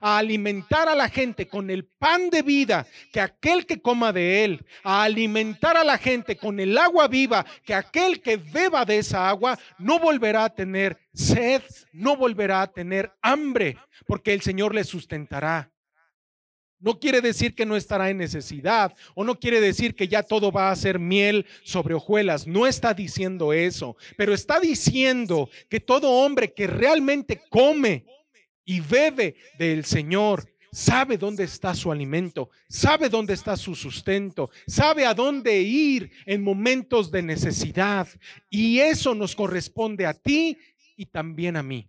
a 0.00 0.18
alimentar 0.18 0.88
a 0.88 0.94
la 0.94 1.08
gente 1.08 1.48
con 1.48 1.70
el 1.70 1.86
pan 1.86 2.30
de 2.30 2.42
vida, 2.42 2.86
que 3.12 3.20
aquel 3.20 3.66
que 3.66 3.80
coma 3.80 4.12
de 4.12 4.44
él, 4.44 4.66
a 4.82 5.02
alimentar 5.02 5.76
a 5.76 5.84
la 5.84 5.98
gente 5.98 6.36
con 6.36 6.60
el 6.60 6.76
agua 6.76 7.08
viva, 7.08 7.44
que 7.64 7.74
aquel 7.74 8.20
que 8.20 8.36
beba 8.36 8.84
de 8.84 8.98
esa 8.98 9.28
agua 9.28 9.58
no 9.78 9.98
volverá 9.98 10.44
a 10.44 10.54
tener 10.54 10.98
sed, 11.12 11.62
no 11.92 12.16
volverá 12.16 12.62
a 12.62 12.72
tener 12.72 13.12
hambre, 13.22 13.76
porque 14.06 14.32
el 14.32 14.42
Señor 14.42 14.74
le 14.74 14.84
sustentará. 14.84 15.70
No 16.78 16.98
quiere 16.98 17.20
decir 17.20 17.54
que 17.54 17.66
no 17.66 17.76
estará 17.76 18.10
en 18.10 18.18
necesidad 18.18 18.94
o 19.14 19.24
no 19.24 19.38
quiere 19.38 19.60
decir 19.60 19.94
que 19.94 20.08
ya 20.08 20.22
todo 20.22 20.52
va 20.52 20.70
a 20.70 20.76
ser 20.76 20.98
miel 20.98 21.46
sobre 21.64 21.94
hojuelas. 21.94 22.46
No 22.46 22.66
está 22.66 22.92
diciendo 22.92 23.52
eso, 23.52 23.96
pero 24.16 24.34
está 24.34 24.60
diciendo 24.60 25.48
que 25.70 25.80
todo 25.80 26.10
hombre 26.10 26.52
que 26.52 26.66
realmente 26.66 27.40
come 27.48 28.04
y 28.64 28.80
bebe 28.80 29.36
del 29.58 29.84
Señor, 29.84 30.44
sabe 30.72 31.16
dónde 31.16 31.44
está 31.44 31.74
su 31.74 31.90
alimento, 31.90 32.50
sabe 32.68 33.08
dónde 33.08 33.32
está 33.32 33.56
su 33.56 33.74
sustento, 33.74 34.50
sabe 34.66 35.06
a 35.06 35.14
dónde 35.14 35.62
ir 35.62 36.10
en 36.26 36.42
momentos 36.42 37.10
de 37.10 37.22
necesidad. 37.22 38.06
Y 38.50 38.80
eso 38.80 39.14
nos 39.14 39.34
corresponde 39.34 40.04
a 40.04 40.12
ti 40.12 40.58
y 40.94 41.06
también 41.06 41.56
a 41.56 41.62
mí. 41.62 41.88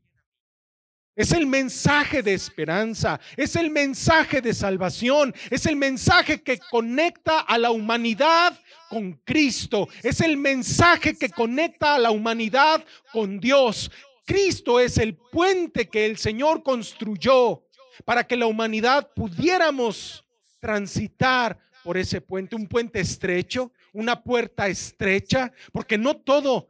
Es 1.18 1.32
el 1.32 1.48
mensaje 1.48 2.22
de 2.22 2.36
esperanza, 2.36 3.20
es 3.36 3.56
el 3.56 3.72
mensaje 3.72 4.40
de 4.40 4.54
salvación, 4.54 5.34
es 5.50 5.66
el 5.66 5.76
mensaje 5.76 6.44
que 6.44 6.60
conecta 6.60 7.40
a 7.40 7.58
la 7.58 7.72
humanidad 7.72 8.56
con 8.88 9.14
Cristo, 9.26 9.90
es 10.04 10.22
el 10.22 10.38
mensaje 10.38 11.18
que 11.18 11.30
conecta 11.30 11.96
a 11.96 12.00
la 12.00 12.12
humanidad 12.12 12.86
con 13.12 13.40
Dios. 13.40 13.90
Cristo 14.28 14.80
es 14.80 15.00
el 15.00 15.16
puente 15.16 15.90
que 15.90 16.06
el 16.06 16.20
Señor 16.20 16.62
construyó 16.62 17.64
para 18.06 18.28
que 18.28 18.38
la 18.38 18.46
humanidad 18.46 19.12
pudiéramos 19.16 20.24
transitar 20.60 21.58
por 21.84 21.98
ese 21.98 22.22
puente, 22.22 22.56
un 22.56 22.68
puente 22.68 23.00
estrecho, 23.00 23.72
una 23.92 24.22
puerta 24.22 24.68
estrecha, 24.68 25.52
porque 25.72 25.98
no 25.98 26.16
todo 26.16 26.68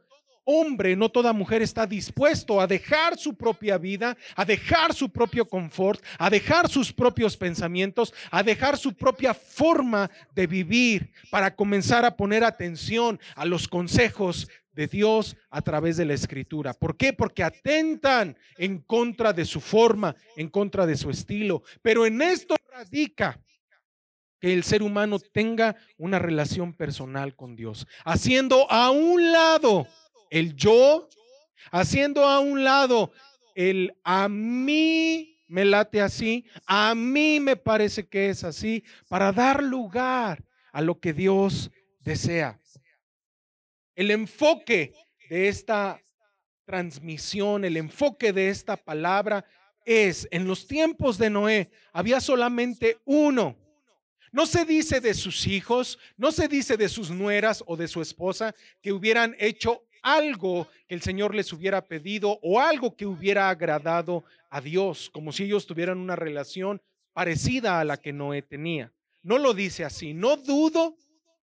hombre, 0.50 0.96
no 0.96 1.10
toda 1.10 1.34
mujer 1.34 1.60
está 1.60 1.86
dispuesto 1.86 2.58
a 2.58 2.66
dejar 2.66 3.18
su 3.18 3.34
propia 3.34 3.76
vida, 3.76 4.16
a 4.34 4.46
dejar 4.46 4.94
su 4.94 5.10
propio 5.10 5.46
confort, 5.46 6.02
a 6.18 6.30
dejar 6.30 6.70
sus 6.70 6.90
propios 6.90 7.36
pensamientos, 7.36 8.14
a 8.30 8.42
dejar 8.42 8.78
su 8.78 8.94
propia 8.94 9.34
forma 9.34 10.10
de 10.34 10.46
vivir 10.46 11.12
para 11.30 11.54
comenzar 11.54 12.06
a 12.06 12.16
poner 12.16 12.44
atención 12.44 13.20
a 13.36 13.44
los 13.44 13.68
consejos 13.68 14.48
de 14.72 14.86
Dios 14.86 15.36
a 15.50 15.60
través 15.60 15.98
de 15.98 16.06
la 16.06 16.14
escritura. 16.14 16.72
¿Por 16.72 16.96
qué? 16.96 17.12
Porque 17.12 17.44
atentan 17.44 18.34
en 18.56 18.78
contra 18.78 19.34
de 19.34 19.44
su 19.44 19.60
forma, 19.60 20.16
en 20.34 20.48
contra 20.48 20.86
de 20.86 20.96
su 20.96 21.10
estilo. 21.10 21.62
Pero 21.82 22.06
en 22.06 22.22
esto 22.22 22.56
radica 22.72 23.38
que 24.40 24.54
el 24.54 24.64
ser 24.64 24.82
humano 24.82 25.18
tenga 25.18 25.76
una 25.98 26.18
relación 26.18 26.72
personal 26.72 27.34
con 27.34 27.56
Dios, 27.56 27.86
haciendo 28.04 28.70
a 28.70 28.90
un 28.90 29.32
lado 29.32 29.86
el 30.30 30.54
yo, 30.54 31.08
haciendo 31.70 32.24
a 32.24 32.40
un 32.40 32.64
lado 32.64 33.12
el 33.54 33.94
a 34.04 34.28
mí 34.28 35.38
me 35.48 35.64
late 35.64 36.00
así, 36.00 36.44
a 36.66 36.94
mí 36.94 37.40
me 37.40 37.56
parece 37.56 38.06
que 38.06 38.28
es 38.28 38.44
así, 38.44 38.84
para 39.08 39.32
dar 39.32 39.62
lugar 39.62 40.44
a 40.72 40.80
lo 40.82 41.00
que 41.00 41.12
Dios 41.12 41.70
desea. 42.00 42.60
El 43.96 44.10
enfoque 44.10 44.92
de 45.28 45.48
esta 45.48 46.00
transmisión, 46.64 47.64
el 47.64 47.76
enfoque 47.76 48.32
de 48.32 48.50
esta 48.50 48.76
palabra 48.76 49.44
es, 49.84 50.28
en 50.30 50.46
los 50.46 50.66
tiempos 50.66 51.18
de 51.18 51.30
Noé 51.30 51.70
había 51.92 52.20
solamente 52.20 52.98
uno. 53.04 53.56
No 54.30 54.44
se 54.44 54.66
dice 54.66 55.00
de 55.00 55.14
sus 55.14 55.46
hijos, 55.46 55.98
no 56.18 56.30
se 56.30 56.46
dice 56.46 56.76
de 56.76 56.90
sus 56.90 57.10
nueras 57.10 57.64
o 57.66 57.76
de 57.76 57.88
su 57.88 58.02
esposa 58.02 58.54
que 58.82 58.92
hubieran 58.92 59.34
hecho 59.38 59.87
algo 60.02 60.68
que 60.86 60.94
el 60.94 61.02
Señor 61.02 61.34
les 61.34 61.52
hubiera 61.52 61.86
pedido 61.86 62.38
o 62.42 62.60
algo 62.60 62.96
que 62.96 63.06
hubiera 63.06 63.50
agradado 63.50 64.24
a 64.50 64.60
Dios, 64.60 65.10
como 65.10 65.32
si 65.32 65.44
ellos 65.44 65.66
tuvieran 65.66 65.98
una 65.98 66.16
relación 66.16 66.82
parecida 67.12 67.80
a 67.80 67.84
la 67.84 67.96
que 67.96 68.12
Noé 68.12 68.42
tenía. 68.42 68.92
No 69.22 69.38
lo 69.38 69.54
dice 69.54 69.84
así. 69.84 70.14
No 70.14 70.36
dudo 70.36 70.96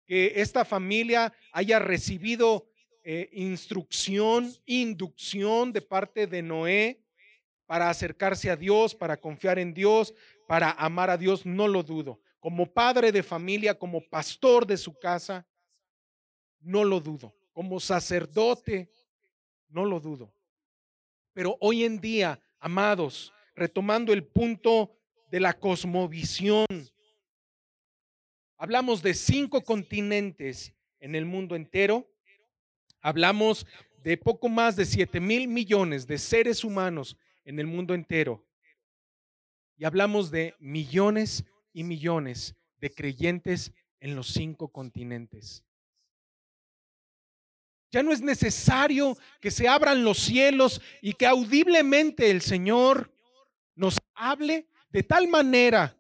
que 0.07 0.35
esta 0.37 0.65
familia 0.65 1.33
haya 1.53 1.79
recibido 1.79 2.67
eh, 3.03 3.29
instrucción, 3.33 4.53
inducción 4.67 5.73
de 5.73 5.83
parte 5.83 6.27
de 6.27 6.43
Noé 6.43 7.01
para 7.67 7.91
acercarse 7.91 8.51
a 8.51 8.57
Dios, 8.57 8.95
para 8.95 9.17
confiar 9.17 9.59
en 9.59 9.75
Dios, 9.75 10.15
para 10.47 10.71
amar 10.73 11.11
a 11.11 11.17
Dios, 11.17 11.47
no 11.47 11.69
lo 11.69 11.83
dudo. 11.83 12.21
Como 12.41 12.73
padre 12.73 13.11
de 13.11 13.23
familia, 13.23 13.79
como 13.79 14.03
pastor 14.03 14.67
de 14.67 14.77
su 14.77 14.99
casa, 14.99 15.47
no 16.61 16.85
lo 16.85 17.01
dudo. 17.01 17.35
Como 17.55 17.81
sacerdote, 17.81 18.91
no 19.71 19.87
lo 19.87 19.99
dudo. 19.99 20.31
Pero 21.33 21.57
hoy 21.61 21.85
en 21.85 21.99
día, 21.99 22.39
amados, 22.61 23.33
retomando 23.55 24.13
el 24.13 24.25
punto 24.25 24.95
de 25.31 25.41
la 25.41 25.55
cosmovisión, 25.55 26.67
Hablamos 28.65 29.03
de 29.03 29.13
cinco 29.13 29.63
continentes 29.63 30.73
en 30.99 31.15
el 31.15 31.27
mundo 31.27 31.55
entero. 31.55 32.09
Hablamos 33.03 33.67
de 34.03 34.17
poco 34.17 34.49
más 34.49 34.77
de 34.77 34.87
siete 34.87 35.21
mil 35.21 35.49
millones 35.49 36.07
de 36.07 36.17
seres 36.17 36.65
humanos 36.65 37.17
en 37.45 37.59
el 37.59 37.67
mundo 37.67 37.93
entero. 37.93 38.43
Y 39.77 39.85
hablamos 39.85 40.31
de 40.31 40.55
millones 40.61 41.45
y 41.75 41.85
millones 41.85 42.55
de 42.79 42.91
creyentes 42.91 43.73
en 44.01 44.15
los 44.15 44.29
cinco 44.29 44.69
continentes. 44.69 45.65
Ya 47.95 48.03
no 48.03 48.11
es 48.11 48.21
necesario 48.21 49.17
que 49.41 49.53
se 49.53 49.69
abran 49.69 50.03
los 50.03 50.19
cielos 50.19 50.83
y 51.01 51.13
que 51.13 51.29
audiblemente 51.29 52.29
el 52.29 52.43
Señor 52.43 53.13
nos 53.77 54.01
hable 54.15 54.67
de 54.89 55.05
tal 55.05 55.29
manera 55.29 55.97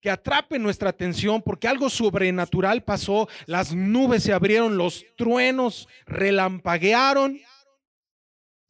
que 0.00 0.08
atrape 0.08 0.58
nuestra 0.58 0.88
atención 0.88 1.42
porque 1.42 1.68
algo 1.68 1.90
sobrenatural 1.90 2.84
pasó, 2.84 3.28
las 3.44 3.74
nubes 3.74 4.22
se 4.22 4.32
abrieron, 4.32 4.78
los 4.78 5.04
truenos 5.14 5.86
relampaguearon. 6.06 7.38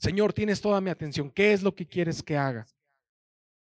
Señor, 0.01 0.33
tienes 0.33 0.61
toda 0.61 0.81
mi 0.81 0.91
atención, 0.91 1.31
¿qué 1.31 1.53
es 1.53 1.63
lo 1.63 1.73
que 1.73 1.87
quieres 1.87 2.21
que 2.21 2.37
haga? 2.37 2.67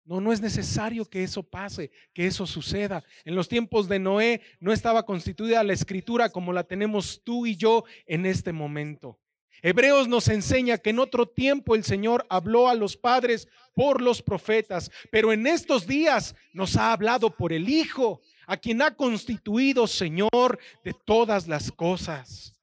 No, 0.05 0.21
no 0.21 0.31
es 0.31 0.39
necesario 0.39 1.03
que 1.05 1.23
eso 1.23 1.41
pase, 1.41 1.91
que 2.13 2.27
eso 2.27 2.45
suceda. 2.45 3.03
En 3.25 3.35
los 3.35 3.49
tiempos 3.49 3.87
de 3.87 3.97
Noé 3.97 4.41
no 4.59 4.71
estaba 4.71 5.03
constituida 5.03 5.63
la 5.63 5.73
escritura 5.73 6.29
como 6.29 6.53
la 6.53 6.63
tenemos 6.63 7.21
tú 7.23 7.47
y 7.47 7.55
yo 7.55 7.83
en 8.05 8.27
este 8.27 8.51
momento. 8.51 9.19
Hebreos 9.63 10.07
nos 10.07 10.27
enseña 10.27 10.77
que 10.77 10.91
en 10.91 10.99
otro 10.99 11.27
tiempo 11.27 11.73
el 11.73 11.83
Señor 11.83 12.25
habló 12.29 12.69
a 12.69 12.75
los 12.75 12.95
padres 12.95 13.47
por 13.73 13.99
los 13.99 14.21
profetas, 14.21 14.91
pero 15.11 15.33
en 15.33 15.47
estos 15.47 15.87
días 15.87 16.35
nos 16.53 16.77
ha 16.77 16.91
hablado 16.91 17.31
por 17.35 17.51
el 17.51 17.67
Hijo, 17.67 18.21
a 18.45 18.57
quien 18.57 18.83
ha 18.83 18.95
constituido 18.95 19.87
Señor 19.87 20.59
de 20.83 20.93
todas 21.05 21.47
las 21.47 21.71
cosas. 21.71 22.54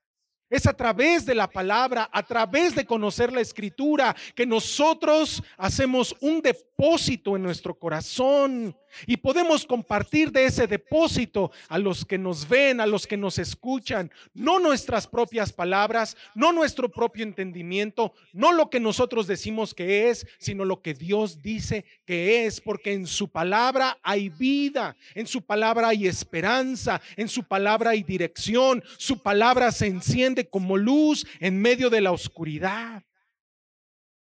Es 0.52 0.66
a 0.66 0.74
través 0.74 1.24
de 1.24 1.34
la 1.34 1.48
palabra, 1.48 2.10
a 2.12 2.22
través 2.22 2.74
de 2.74 2.84
conocer 2.84 3.32
la 3.32 3.40
escritura, 3.40 4.14
que 4.34 4.44
nosotros 4.44 5.42
hacemos 5.56 6.14
un 6.20 6.42
depósito 6.42 7.36
en 7.36 7.42
nuestro 7.42 7.74
corazón 7.74 8.76
y 9.06 9.16
podemos 9.16 9.66
compartir 9.66 10.30
de 10.30 10.44
ese 10.44 10.66
depósito 10.66 11.50
a 11.68 11.78
los 11.78 12.04
que 12.04 12.18
nos 12.18 12.48
ven, 12.48 12.80
a 12.80 12.86
los 12.86 13.06
que 13.06 13.16
nos 13.16 13.38
escuchan, 13.38 14.10
no 14.34 14.58
nuestras 14.58 15.06
propias 15.06 15.52
palabras, 15.52 16.16
no 16.34 16.52
nuestro 16.52 16.90
propio 16.90 17.24
entendimiento, 17.24 18.14
no 18.32 18.52
lo 18.52 18.70
que 18.70 18.80
nosotros 18.80 19.26
decimos 19.26 19.74
que 19.74 20.10
es, 20.10 20.26
sino 20.38 20.64
lo 20.64 20.82
que 20.82 20.94
Dios 20.94 21.42
dice 21.42 21.84
que 22.04 22.46
es, 22.46 22.60
porque 22.60 22.92
en 22.92 23.06
su 23.06 23.28
palabra 23.28 23.98
hay 24.02 24.28
vida, 24.28 24.96
en 25.14 25.26
su 25.26 25.42
palabra 25.42 25.88
hay 25.88 26.06
esperanza, 26.06 27.00
en 27.16 27.28
su 27.28 27.44
palabra 27.44 27.90
hay 27.90 28.02
dirección, 28.02 28.82
su 28.98 29.22
palabra 29.22 29.72
se 29.72 29.86
enciende 29.86 30.48
como 30.48 30.76
luz 30.76 31.26
en 31.40 31.60
medio 31.60 31.90
de 31.90 32.00
la 32.00 32.12
oscuridad. 32.12 33.02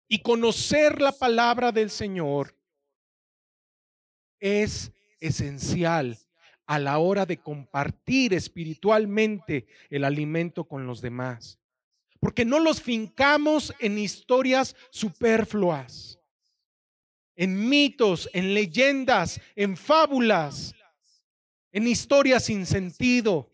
Y 0.08 0.20
conocer 0.20 1.02
la 1.02 1.12
palabra 1.12 1.72
del 1.72 1.90
Señor 1.90 2.56
es 4.44 4.92
esencial 5.22 6.20
a 6.66 6.78
la 6.78 7.00
hora 7.00 7.26
de 7.26 7.38
compartir 7.38 8.34
espiritualmente 8.34 9.66
el 9.90 10.04
alimento 10.04 10.66
con 10.66 10.86
los 10.86 11.02
demás. 11.02 11.60
Porque 12.20 12.44
no 12.44 12.60
los 12.60 12.82
fincamos 12.82 13.74
en 13.80 13.98
historias 13.98 14.76
superfluas, 14.92 16.20
en 17.38 17.70
mitos, 17.70 18.30
en 18.34 18.54
leyendas, 18.54 19.40
en 19.56 19.78
fábulas, 19.78 20.76
en 21.72 21.88
historias 21.88 22.44
sin 22.44 22.66
sentido. 22.66 23.50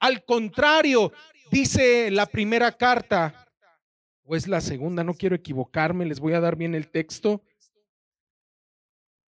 Al 0.00 0.22
contrario, 0.26 1.12
dice 1.50 2.10
la 2.10 2.26
primera 2.26 2.72
carta, 2.72 3.48
o 4.22 4.36
es 4.36 4.46
la 4.48 4.60
segunda, 4.60 5.02
no 5.02 5.14
quiero 5.14 5.34
equivocarme, 5.34 6.04
les 6.04 6.20
voy 6.20 6.34
a 6.34 6.40
dar 6.40 6.56
bien 6.56 6.74
el 6.74 6.88
texto. 6.88 7.42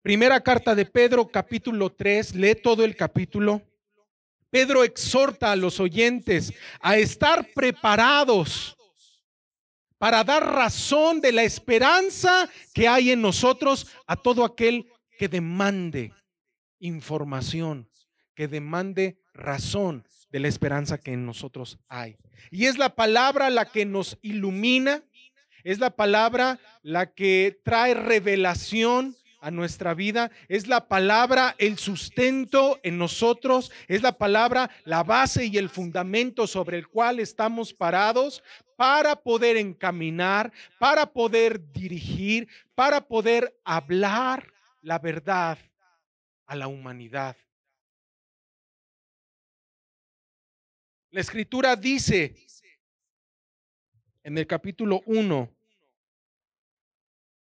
Primera 0.03 0.41
carta 0.41 0.75
de 0.75 0.87
Pedro, 0.87 1.27
capítulo 1.27 1.91
3, 1.91 2.37
lee 2.37 2.55
todo 2.55 2.85
el 2.85 2.95
capítulo. 2.95 3.63
Pedro 4.49 4.85
exhorta 4.85 5.53
a 5.53 5.57
los 5.57 5.81
oyentes 5.81 6.53
a 6.81 6.97
estar 6.97 7.47
preparados 7.53 8.77
para 9.99 10.23
dar 10.23 10.47
razón 10.47 11.21
de 11.21 11.33
la 11.33 11.43
esperanza 11.43 12.49
que 12.73 12.87
hay 12.87 13.11
en 13.11 13.21
nosotros 13.21 13.89
a 14.07 14.15
todo 14.15 14.45
aquel 14.45 14.89
que 15.19 15.29
demande 15.29 16.13
información, 16.79 17.91
que 18.37 18.47
demande 18.47 19.19
razón 19.35 20.07
de 20.31 20.39
la 20.39 20.49
esperanza 20.49 20.99
que 20.99 21.13
en 21.13 21.27
nosotros 21.27 21.79
hay. 21.89 22.17
Y 22.53 22.67
es 22.67 22.79
la 22.79 22.95
palabra 22.95 23.51
la 23.51 23.67
que 23.67 23.85
nos 23.85 24.17
ilumina, 24.23 25.03
es 25.65 25.81
la 25.81 25.91
palabra 25.91 26.61
la 26.83 27.13
que 27.13 27.61
trae 27.65 27.95
revelación 27.95 29.17
a 29.41 29.51
nuestra 29.51 29.95
vida, 29.95 30.31
es 30.49 30.67
la 30.67 30.89
palabra 30.89 31.55
el 31.59 31.79
sustento 31.79 32.81
en 32.83 32.99
nosotros, 32.99 33.71
es 33.87 34.03
la 34.03 34.13
palabra 34.13 34.71
la 34.85 35.03
base 35.03 35.47
y 35.47 35.57
el 35.59 35.69
fundamento 35.69 36.47
sobre 36.47 36.79
el 36.79 36.89
cual 36.89 37.21
estamos 37.21 37.73
parados 37.73 38.43
para 38.77 39.17
poder 39.17 39.57
encaminar, 39.57 40.53
para 40.79 41.07
poder 41.13 41.73
dirigir, 41.73 42.49
para 42.75 43.01
poder 43.01 43.59
hablar 43.65 44.53
la 44.83 44.99
verdad 44.99 45.59
a 46.47 46.57
la 46.57 46.69
humanidad. 46.69 47.37
La 51.11 51.21
escritura 51.21 51.75
dice 51.75 52.35
en 54.23 54.37
el 54.37 54.47
capítulo 54.47 55.01
1, 55.07 55.51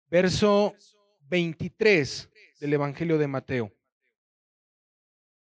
verso 0.08 0.74
23 1.28 2.30
del 2.60 2.72
Evangelio 2.72 3.18
de 3.18 3.26
Mateo. 3.26 3.72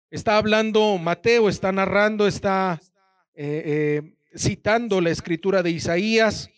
Está 0.10 0.38
hablando 0.38 0.98
Mateo, 0.98 1.50
está 1.50 1.72
narrando, 1.72 2.28
está 2.28 2.80
eh, 3.34 3.64
eh, 3.66 4.14
citando 4.36 5.02
la 5.02 5.10
escritura 5.10 5.62
de 5.62 5.72
Isaías. 5.72 6.50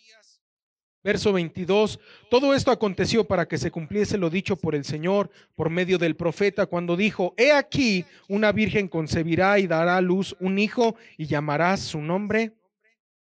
Verso 1.01 1.31
22, 1.31 1.97
todo 2.29 2.53
esto 2.53 2.71
aconteció 2.71 3.23
para 3.23 3.47
que 3.47 3.57
se 3.57 3.71
cumpliese 3.71 4.17
lo 4.17 4.29
dicho 4.29 4.57
por 4.57 4.75
el 4.75 4.83
Señor 4.83 5.31
por 5.55 5.69
medio 5.69 5.97
del 5.97 6.17
profeta 6.17 6.65
cuando 6.65 6.97
dijo, 6.97 7.33
he 7.37 7.53
aquí, 7.53 8.03
una 8.27 8.51
virgen 8.51 8.89
concebirá 8.89 9.59
y 9.59 9.67
dará 9.67 9.95
a 9.95 10.01
luz 10.01 10.35
un 10.41 10.59
hijo 10.59 10.97
y 11.17 11.25
llamarás 11.25 11.79
su 11.79 12.01
nombre 12.01 12.51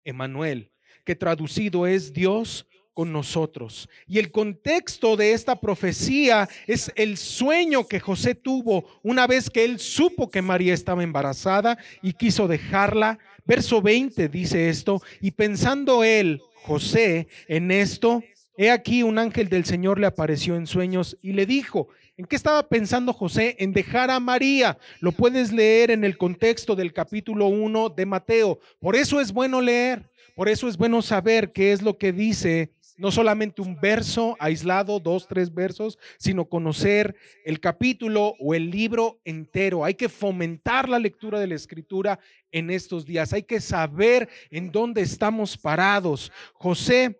Emanuel, 0.03 0.71
que 1.03 1.15
traducido 1.15 1.87
es 1.87 2.13
Dios 2.13 2.67
con 2.95 3.11
nosotros. 3.11 3.87
Y 4.07 4.17
el 4.17 4.31
contexto 4.31 5.15
de 5.17 5.33
esta 5.33 5.59
profecía 5.59 6.49
es 6.65 6.91
el 6.95 7.17
sueño 7.17 7.87
que 7.87 7.99
José 7.99 8.33
tuvo 8.33 8.85
una 9.03 9.27
vez 9.27 9.51
que 9.51 9.65
él 9.65 9.79
supo 9.79 10.31
que 10.31 10.41
María 10.41 10.73
estaba 10.73 11.03
embarazada 11.03 11.77
y 12.01 12.13
quiso 12.13 12.47
dejarla. 12.47 13.19
Verso 13.45 13.81
20 13.81 14.29
dice 14.29 14.69
esto, 14.69 15.01
y 15.21 15.31
pensando 15.31 16.03
él, 16.03 16.41
José 16.63 17.27
en 17.47 17.69
esto, 17.69 18.23
he 18.57 18.71
aquí 18.71 19.03
un 19.03 19.19
ángel 19.19 19.49
del 19.49 19.65
Señor 19.65 19.99
le 19.99 20.07
apareció 20.07 20.55
en 20.55 20.65
sueños 20.65 21.17
y 21.21 21.33
le 21.33 21.45
dijo, 21.45 21.89
¿en 22.17 22.25
qué 22.25 22.37
estaba 22.37 22.67
pensando 22.67 23.11
José? 23.11 23.57
En 23.59 23.73
dejar 23.73 24.09
a 24.09 24.21
María. 24.21 24.77
Lo 25.01 25.11
puedes 25.11 25.51
leer 25.51 25.91
en 25.91 26.05
el 26.05 26.17
contexto 26.17 26.75
del 26.75 26.93
capítulo 26.93 27.47
1 27.47 27.89
de 27.89 28.05
Mateo. 28.05 28.59
Por 28.79 28.95
eso 28.95 29.19
es 29.19 29.33
bueno 29.33 29.59
leer, 29.59 30.09
por 30.33 30.47
eso 30.47 30.69
es 30.69 30.77
bueno 30.77 31.01
saber 31.01 31.51
qué 31.51 31.73
es 31.73 31.81
lo 31.81 31.97
que 31.97 32.13
dice 32.13 32.71
no 32.97 33.11
solamente 33.11 33.61
un 33.61 33.79
verso 33.79 34.35
aislado, 34.39 34.99
dos, 34.99 35.27
tres 35.27 35.53
versos, 35.53 35.97
sino 36.17 36.45
conocer 36.45 37.15
el 37.43 37.59
capítulo 37.59 38.35
o 38.39 38.53
el 38.53 38.69
libro 38.71 39.19
entero. 39.25 39.83
Hay 39.83 39.95
que 39.95 40.09
fomentar 40.09 40.87
la 40.87 40.99
lectura 40.99 41.39
de 41.39 41.47
la 41.47 41.55
escritura 41.55 42.19
en 42.51 42.69
estos 42.69 43.05
días. 43.05 43.33
Hay 43.33 43.43
que 43.43 43.59
saber 43.59 44.29
en 44.49 44.71
dónde 44.71 45.01
estamos 45.01 45.57
parados. 45.57 46.31
José 46.53 47.19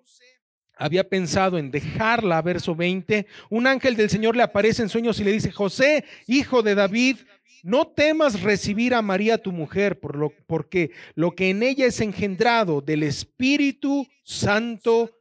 había 0.78 1.08
pensado 1.08 1.58
en 1.58 1.72
dejarla, 1.72 2.42
verso 2.42 2.76
20. 2.76 3.26
Un 3.50 3.68
ángel 3.68 3.96
del 3.96 4.10
Señor 4.10 4.36
le 4.36 4.44
aparece 4.44 4.82
en 4.82 4.90
sueños 4.90 5.20
y 5.20 5.24
le 5.24 5.32
dice, 5.32 5.52
José, 5.52 6.06
hijo 6.28 6.62
de 6.62 6.76
David, 6.76 7.18
no 7.64 7.88
temas 7.88 8.42
recibir 8.42 8.94
a 8.94 9.02
María 9.02 9.38
tu 9.38 9.52
mujer, 9.52 10.00
por 10.00 10.16
lo, 10.16 10.32
porque 10.46 10.92
lo 11.16 11.32
que 11.32 11.50
en 11.50 11.64
ella 11.64 11.86
es 11.86 12.00
engendrado 12.00 12.82
del 12.82 13.04
Espíritu 13.04 14.06
Santo 14.24 15.12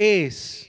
es. 0.00 0.66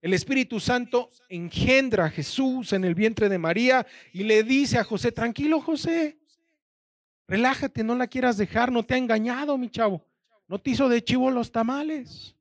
El 0.00 0.14
Espíritu 0.14 0.60
Santo 0.60 1.10
engendra 1.28 2.04
a 2.04 2.10
Jesús 2.10 2.72
en 2.72 2.84
el 2.84 2.94
vientre 2.94 3.28
de 3.28 3.36
María 3.36 3.84
y 4.12 4.22
le 4.22 4.44
dice 4.44 4.78
a 4.78 4.84
José, 4.84 5.10
tranquilo 5.10 5.60
José, 5.60 6.16
relájate, 7.26 7.82
no 7.82 7.96
la 7.96 8.06
quieras 8.06 8.36
dejar, 8.36 8.70
no 8.70 8.86
te 8.86 8.94
ha 8.94 8.96
engañado 8.96 9.58
mi 9.58 9.68
chavo, 9.68 10.06
no 10.46 10.60
te 10.60 10.70
hizo 10.70 10.88
de 10.88 11.02
chivo 11.02 11.32
los 11.32 11.50
tamales. 11.50 12.36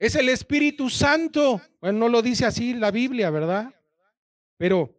Es 0.00 0.16
el 0.16 0.28
Espíritu 0.30 0.90
Santo. 0.90 1.62
Bueno, 1.80 2.00
no 2.00 2.08
lo 2.08 2.22
dice 2.22 2.44
así 2.44 2.74
la 2.74 2.90
Biblia, 2.90 3.30
¿verdad? 3.30 3.72
Pero 4.56 4.92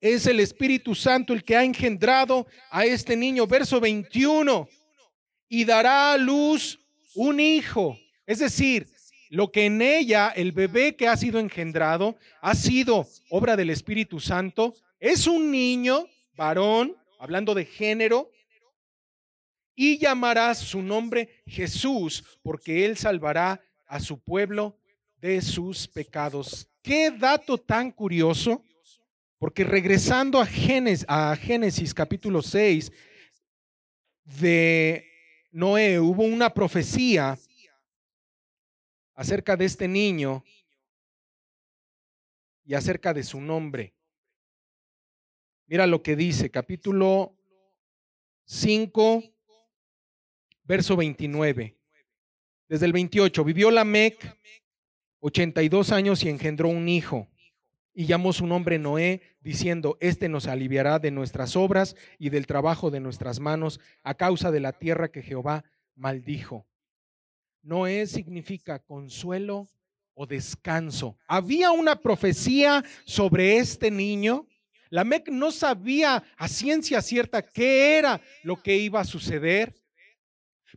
es 0.00 0.24
el 0.28 0.38
Espíritu 0.38 0.94
Santo 0.94 1.32
el 1.32 1.42
que 1.42 1.56
ha 1.56 1.64
engendrado 1.64 2.46
a 2.70 2.84
este 2.84 3.16
niño. 3.16 3.48
Verso 3.48 3.80
21. 3.80 4.68
Y 5.48 5.64
dará 5.64 6.12
a 6.12 6.16
luz 6.16 6.78
un 7.16 7.40
hijo 7.40 7.98
es 8.30 8.38
decir, 8.38 8.86
lo 9.28 9.50
que 9.50 9.66
en 9.66 9.82
ella, 9.82 10.28
el 10.28 10.52
bebé 10.52 10.94
que 10.94 11.08
ha 11.08 11.16
sido 11.16 11.40
engendrado, 11.40 12.16
ha 12.40 12.54
sido 12.54 13.08
obra 13.28 13.56
del 13.56 13.70
Espíritu 13.70 14.20
Santo, 14.20 14.76
es 15.00 15.26
un 15.26 15.50
niño, 15.50 16.06
varón, 16.36 16.96
hablando 17.18 17.56
de 17.56 17.64
género, 17.64 18.30
y 19.74 19.98
llamará 19.98 20.54
su 20.54 20.80
nombre 20.80 21.42
Jesús, 21.44 22.22
porque 22.40 22.84
él 22.84 22.96
salvará 22.96 23.60
a 23.88 23.98
su 23.98 24.20
pueblo 24.20 24.78
de 25.16 25.42
sus 25.42 25.88
pecados. 25.88 26.68
Qué 26.82 27.10
dato 27.10 27.58
tan 27.58 27.90
curioso, 27.90 28.62
porque 29.40 29.64
regresando 29.64 30.38
a 30.38 30.46
Génesis, 30.46 31.04
a 31.08 31.34
Génesis 31.34 31.92
capítulo 31.92 32.42
6 32.42 32.92
de 34.22 35.04
Noé, 35.50 35.98
hubo 35.98 36.22
una 36.22 36.54
profecía 36.54 37.36
acerca 39.20 39.54
de 39.54 39.66
este 39.66 39.86
niño 39.86 40.42
y 42.64 42.72
acerca 42.72 43.12
de 43.12 43.22
su 43.22 43.38
nombre. 43.38 43.92
Mira 45.66 45.86
lo 45.86 46.02
que 46.02 46.16
dice, 46.16 46.50
capítulo 46.50 47.36
5, 48.46 49.22
verso 50.62 50.96
29. 50.96 51.76
Desde 52.66 52.86
el 52.86 52.94
28, 52.94 53.44
vivió 53.44 53.70
Lamec 53.70 54.38
82 55.18 55.92
años 55.92 56.24
y 56.24 56.30
engendró 56.30 56.68
un 56.68 56.88
hijo. 56.88 57.28
Y 57.92 58.06
llamó 58.06 58.32
su 58.32 58.46
nombre 58.46 58.78
Noé, 58.78 59.20
diciendo, 59.40 59.98
Este 60.00 60.30
nos 60.30 60.46
aliviará 60.46 60.98
de 60.98 61.10
nuestras 61.10 61.56
obras 61.56 61.94
y 62.18 62.30
del 62.30 62.46
trabajo 62.46 62.90
de 62.90 63.00
nuestras 63.00 63.38
manos 63.38 63.80
a 64.02 64.14
causa 64.14 64.50
de 64.50 64.60
la 64.60 64.72
tierra 64.72 65.12
que 65.12 65.20
Jehová 65.20 65.64
maldijo. 65.94 66.69
Noé 67.62 68.06
significa 68.06 68.78
consuelo 68.78 69.68
o 70.14 70.26
descanso. 70.26 71.16
Había 71.26 71.70
una 71.70 71.96
profecía 71.96 72.84
sobre 73.04 73.58
este 73.58 73.90
niño. 73.90 74.46
La 74.88 75.04
Mec 75.04 75.28
no 75.28 75.50
sabía 75.50 76.22
a 76.36 76.48
ciencia 76.48 77.00
cierta 77.00 77.42
qué 77.42 77.98
era 77.98 78.20
lo 78.42 78.56
que 78.56 78.76
iba 78.76 79.00
a 79.00 79.04
suceder. 79.04 79.74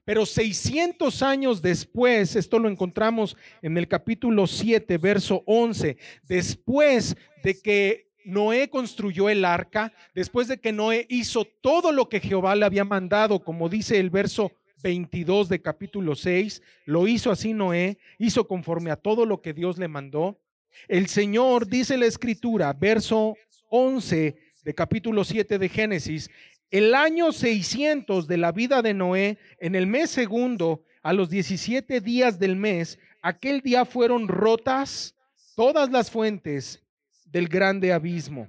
Pero 0.06 0.26
600 0.26 1.22
años 1.22 1.62
después, 1.62 2.36
esto 2.36 2.60
lo 2.60 2.68
encontramos 2.68 3.38
en 3.62 3.78
el 3.78 3.88
capítulo 3.88 4.48
7, 4.48 4.98
verso 4.98 5.44
11, 5.46 5.98
después 6.24 7.16
de 7.44 7.62
que 7.62 8.12
Noé 8.26 8.70
construyó 8.70 9.30
el 9.30 9.46
arca, 9.46 9.94
después 10.14 10.48
de 10.48 10.60
que 10.60 10.74
Noé 10.74 11.06
hizo 11.10 11.46
todo 11.46 11.92
lo 11.92 12.10
que 12.10 12.20
Jehová 12.20 12.56
le 12.56 12.66
había 12.66 12.84
mandado, 12.84 13.44
como 13.44 13.70
dice 13.70 14.00
el 14.00 14.10
verso 14.10 14.52
22 14.84 15.50
de 15.50 15.62
capítulo 15.62 16.16
6, 16.16 16.62
lo 16.86 17.08
hizo 17.08 17.32
así 17.32 17.54
Noé, 17.54 17.98
hizo 18.20 18.48
conforme 18.48 18.92
a 18.92 18.96
todo 18.96 19.26
lo 19.26 19.42
que 19.42 19.54
Dios 19.54 19.80
le 19.80 19.88
mandó. 19.88 20.40
El 20.88 21.08
Señor, 21.08 21.68
dice 21.68 21.98
la 21.98 22.06
escritura, 22.06 22.72
verso 22.74 23.36
11, 23.70 24.36
de 24.64 24.76
capítulo 24.76 25.24
7 25.24 25.58
de 25.58 25.70
Génesis, 25.70 26.30
el 26.70 26.94
año 26.94 27.32
600 27.32 28.28
de 28.28 28.38
la 28.38 28.52
vida 28.52 28.82
de 28.82 28.94
Noé, 28.94 29.40
en 29.60 29.74
el 29.74 29.88
mes 29.88 30.12
segundo, 30.12 30.84
a 31.02 31.14
los 31.14 31.30
17 31.30 32.02
días 32.02 32.38
del 32.38 32.56
mes, 32.56 33.00
aquel 33.22 33.62
día 33.62 33.86
fueron 33.86 34.28
rotas 34.28 35.16
todas 35.56 35.90
las 35.92 36.12
fuentes 36.12 36.84
del 37.26 37.48
grande 37.48 37.92
abismo 37.92 38.48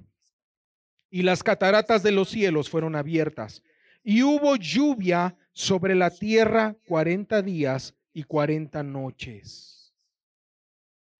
y 1.09 1.21
las 1.21 1.43
cataratas 1.43 2.03
de 2.03 2.11
los 2.11 2.29
cielos 2.29 2.69
fueron 2.69 2.95
abiertas 2.95 3.63
y 4.03 4.21
hubo 4.21 4.55
lluvia 4.55 5.35
sobre 5.55 5.95
la 5.95 6.09
tierra 6.09 6.75
40 6.85 7.41
días 7.41 7.95
y 8.13 8.23
40 8.23 8.83
noches. 8.83 9.95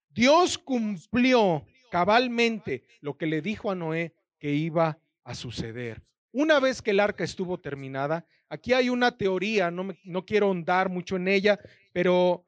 Dios 0.09 0.57
cumplió 0.57 1.65
cabalmente 1.89 2.83
lo 2.99 3.17
que 3.17 3.27
le 3.27 3.41
dijo 3.41 3.71
a 3.71 3.75
Noé 3.75 4.13
que 4.37 4.51
iba 4.51 4.99
a 5.23 5.33
suceder. 5.35 6.03
Una 6.33 6.59
vez 6.59 6.81
que 6.81 6.91
el 6.91 6.99
arca 6.99 7.23
estuvo 7.23 7.57
terminada, 7.61 8.25
aquí 8.49 8.73
hay 8.73 8.89
una 8.89 9.17
teoría, 9.17 9.71
no, 9.71 9.95
no 10.03 10.25
quiero 10.25 10.47
ahondar 10.47 10.89
mucho 10.89 11.15
en 11.15 11.29
ella, 11.29 11.57
pero 11.93 12.45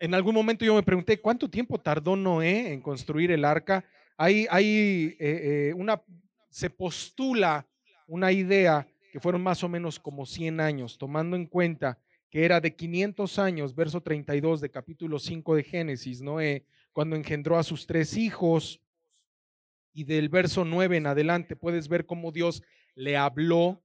en 0.00 0.14
algún 0.14 0.34
momento 0.34 0.64
yo 0.64 0.74
me 0.74 0.82
pregunté, 0.82 1.20
¿cuánto 1.20 1.48
tiempo 1.48 1.78
tardó 1.78 2.16
Noé 2.16 2.72
en 2.72 2.80
construir 2.80 3.30
el 3.30 3.44
arca? 3.44 3.84
Hay, 4.16 4.48
hay 4.50 5.16
eh, 5.20 5.68
eh, 5.70 5.74
una, 5.76 6.02
se 6.48 6.70
postula 6.70 7.68
una 8.08 8.32
idea 8.32 8.88
que 9.10 9.20
fueron 9.20 9.42
más 9.42 9.62
o 9.64 9.68
menos 9.68 9.98
como 9.98 10.26
100 10.26 10.60
años, 10.60 10.98
tomando 10.98 11.36
en 11.36 11.46
cuenta 11.46 11.98
que 12.30 12.44
era 12.44 12.60
de 12.60 12.74
500 12.74 13.38
años, 13.38 13.74
verso 13.74 14.00
32 14.00 14.60
de 14.60 14.70
capítulo 14.70 15.18
5 15.18 15.56
de 15.56 15.64
Génesis, 15.64 16.22
Noé, 16.22 16.64
cuando 16.92 17.16
engendró 17.16 17.58
a 17.58 17.62
sus 17.62 17.86
tres 17.86 18.16
hijos, 18.16 18.80
y 19.92 20.04
del 20.04 20.28
verso 20.28 20.64
9 20.64 20.98
en 20.98 21.06
adelante 21.06 21.56
puedes 21.56 21.88
ver 21.88 22.06
cómo 22.06 22.30
Dios 22.32 22.62
le 22.94 23.16
habló. 23.16 23.82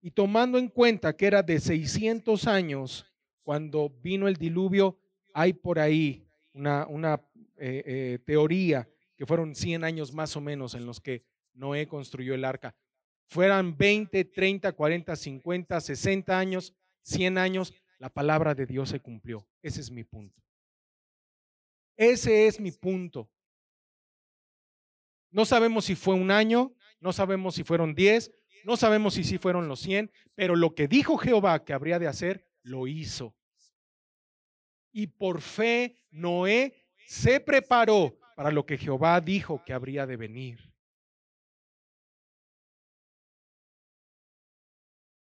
Y 0.00 0.12
tomando 0.12 0.58
en 0.58 0.68
cuenta 0.68 1.16
que 1.16 1.26
era 1.26 1.42
de 1.42 1.58
600 1.58 2.46
años 2.46 3.06
cuando 3.42 3.90
vino 4.02 4.28
el 4.28 4.36
diluvio, 4.36 4.98
hay 5.32 5.52
por 5.52 5.78
ahí 5.78 6.24
una, 6.52 6.86
una 6.86 7.20
eh, 7.56 7.82
eh, 7.86 8.18
teoría 8.24 8.88
que 9.16 9.26
fueron 9.26 9.54
100 9.54 9.84
años 9.84 10.12
más 10.12 10.36
o 10.36 10.40
menos 10.40 10.74
en 10.74 10.86
los 10.86 11.00
que 11.00 11.24
Noé 11.54 11.86
construyó 11.86 12.34
el 12.34 12.44
arca. 12.44 12.74
Fueran 13.28 13.76
20, 13.76 14.24
30, 14.24 14.72
40, 14.72 15.16
50, 15.16 15.80
60 15.80 16.38
años, 16.38 16.74
100 17.02 17.38
años, 17.38 17.74
la 17.98 18.08
palabra 18.10 18.54
de 18.54 18.66
Dios 18.66 18.90
se 18.90 19.00
cumplió. 19.00 19.46
Ese 19.62 19.80
es 19.80 19.90
mi 19.90 20.04
punto. 20.04 20.42
Ese 21.96 22.46
es 22.46 22.60
mi 22.60 22.70
punto. 22.70 23.30
No 25.30 25.44
sabemos 25.44 25.86
si 25.86 25.94
fue 25.94 26.14
un 26.14 26.30
año, 26.30 26.74
no 27.00 27.12
sabemos 27.12 27.54
si 27.54 27.64
fueron 27.64 27.94
diez, 27.94 28.30
no 28.64 28.76
sabemos 28.76 29.14
si 29.14 29.24
sí 29.24 29.38
fueron 29.38 29.68
los 29.68 29.80
cien, 29.80 30.10
pero 30.34 30.56
lo 30.56 30.74
que 30.74 30.88
dijo 30.88 31.16
Jehová 31.16 31.64
que 31.64 31.72
habría 31.72 31.98
de 31.98 32.08
hacer, 32.08 32.48
lo 32.62 32.86
hizo. 32.86 33.34
Y 34.92 35.08
por 35.08 35.40
fe 35.40 36.04
Noé 36.10 36.74
se 37.06 37.40
preparó 37.40 38.18
para 38.34 38.50
lo 38.50 38.66
que 38.66 38.78
Jehová 38.78 39.20
dijo 39.20 39.62
que 39.64 39.72
habría 39.72 40.06
de 40.06 40.16
venir. 40.16 40.75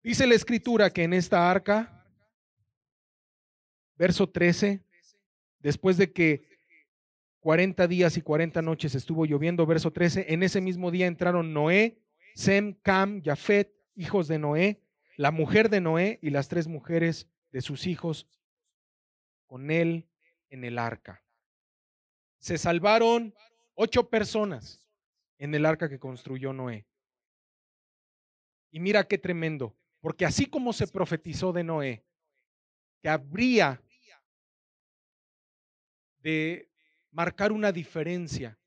Dice 0.03 0.26
la 0.26 0.34
escritura 0.34 0.90
que 0.90 1.05
en 1.05 1.12
esta 1.12 1.50
arca, 1.50 2.05
verso 3.94 4.28
13, 4.28 4.84
después 5.61 5.96
de 5.96 6.12
que 6.12 6.48
40 7.40 7.86
días 7.86 8.16
y 8.16 8.22
40 8.22 8.62
noches 8.62 8.94
estuvo 8.94 9.26
lloviendo, 9.26 9.66
verso 9.66 9.92
13. 9.92 10.26
En 10.32 10.42
ese 10.42 10.61
mismo 10.61 10.90
día 10.90 11.07
entraron 11.07 11.53
Noé, 11.53 12.00
Sem, 12.34 12.74
Cam, 12.82 13.22
Jafet, 13.22 13.72
hijos 13.94 14.28
de 14.28 14.38
Noé, 14.38 14.80
la 15.16 15.30
mujer 15.30 15.68
de 15.68 15.80
Noé 15.80 16.18
y 16.22 16.30
las 16.30 16.48
tres 16.48 16.66
mujeres 16.66 17.28
de 17.53 17.61
sus 17.61 17.86
hijos 17.86 18.28
con 19.46 19.70
él 19.70 20.09
en 20.50 20.64
el 20.64 20.78
arca. 20.78 21.22
Se 22.38 22.59
salvaron 22.59 23.34
ocho 23.74 24.09
personas 24.09 24.84
en 25.38 25.55
el 25.55 25.66
arca 25.66 25.88
que 25.88 25.98
construyó 25.98 26.53
Noé. 26.53 26.86
Y 28.70 28.80
mira 28.80 29.05
qué 29.05 29.18
tremendo, 29.18 29.76
porque 30.03 30.26
así 30.26 30.46
como 30.46 30.72
se 30.72 30.88
profetizó 30.88 31.53
de 31.53 31.62
Noé, 31.62 32.05
que 33.00 33.09
habría 33.09 33.80
de 36.18 36.68
marcar 37.12 37.53
una 37.53 37.70
diferencia, 37.70 38.59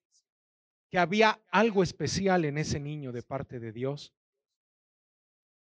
que 0.89 0.97
había 0.97 1.41
algo 1.51 1.83
especial 1.83 2.45
en 2.45 2.57
ese 2.57 2.79
niño 2.79 3.11
de 3.11 3.21
parte 3.21 3.59
de 3.59 3.73
Dios. 3.73 4.13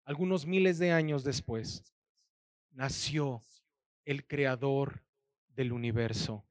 Algunos 0.03 0.45
miles 0.45 0.79
de 0.79 0.91
años 0.91 1.23
después, 1.23 1.81
nació 2.71 3.41
el 4.03 4.27
creador 4.27 5.01
del 5.55 5.71
universo 5.71 6.45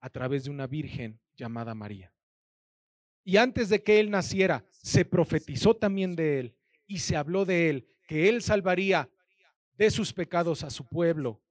a 0.00 0.10
través 0.10 0.44
de 0.44 0.50
una 0.50 0.66
virgen 0.66 1.18
llamada 1.36 1.74
María. 1.74 2.12
Y 3.24 3.38
antes 3.38 3.70
de 3.70 3.82
que 3.82 3.98
él 3.98 4.10
naciera, 4.10 4.62
se 4.70 5.06
profetizó 5.06 5.74
también 5.74 6.14
de 6.14 6.40
él 6.40 6.55
y 6.86 6.98
se 6.98 7.16
habló 7.16 7.44
de 7.44 7.70
él, 7.70 7.88
que 8.06 8.28
él 8.28 8.42
salvaría 8.42 9.10
de 9.76 9.90
sus 9.90 10.12
pecados 10.12 10.62
a 10.62 10.70
su 10.70 10.86
pueblo 10.86 11.42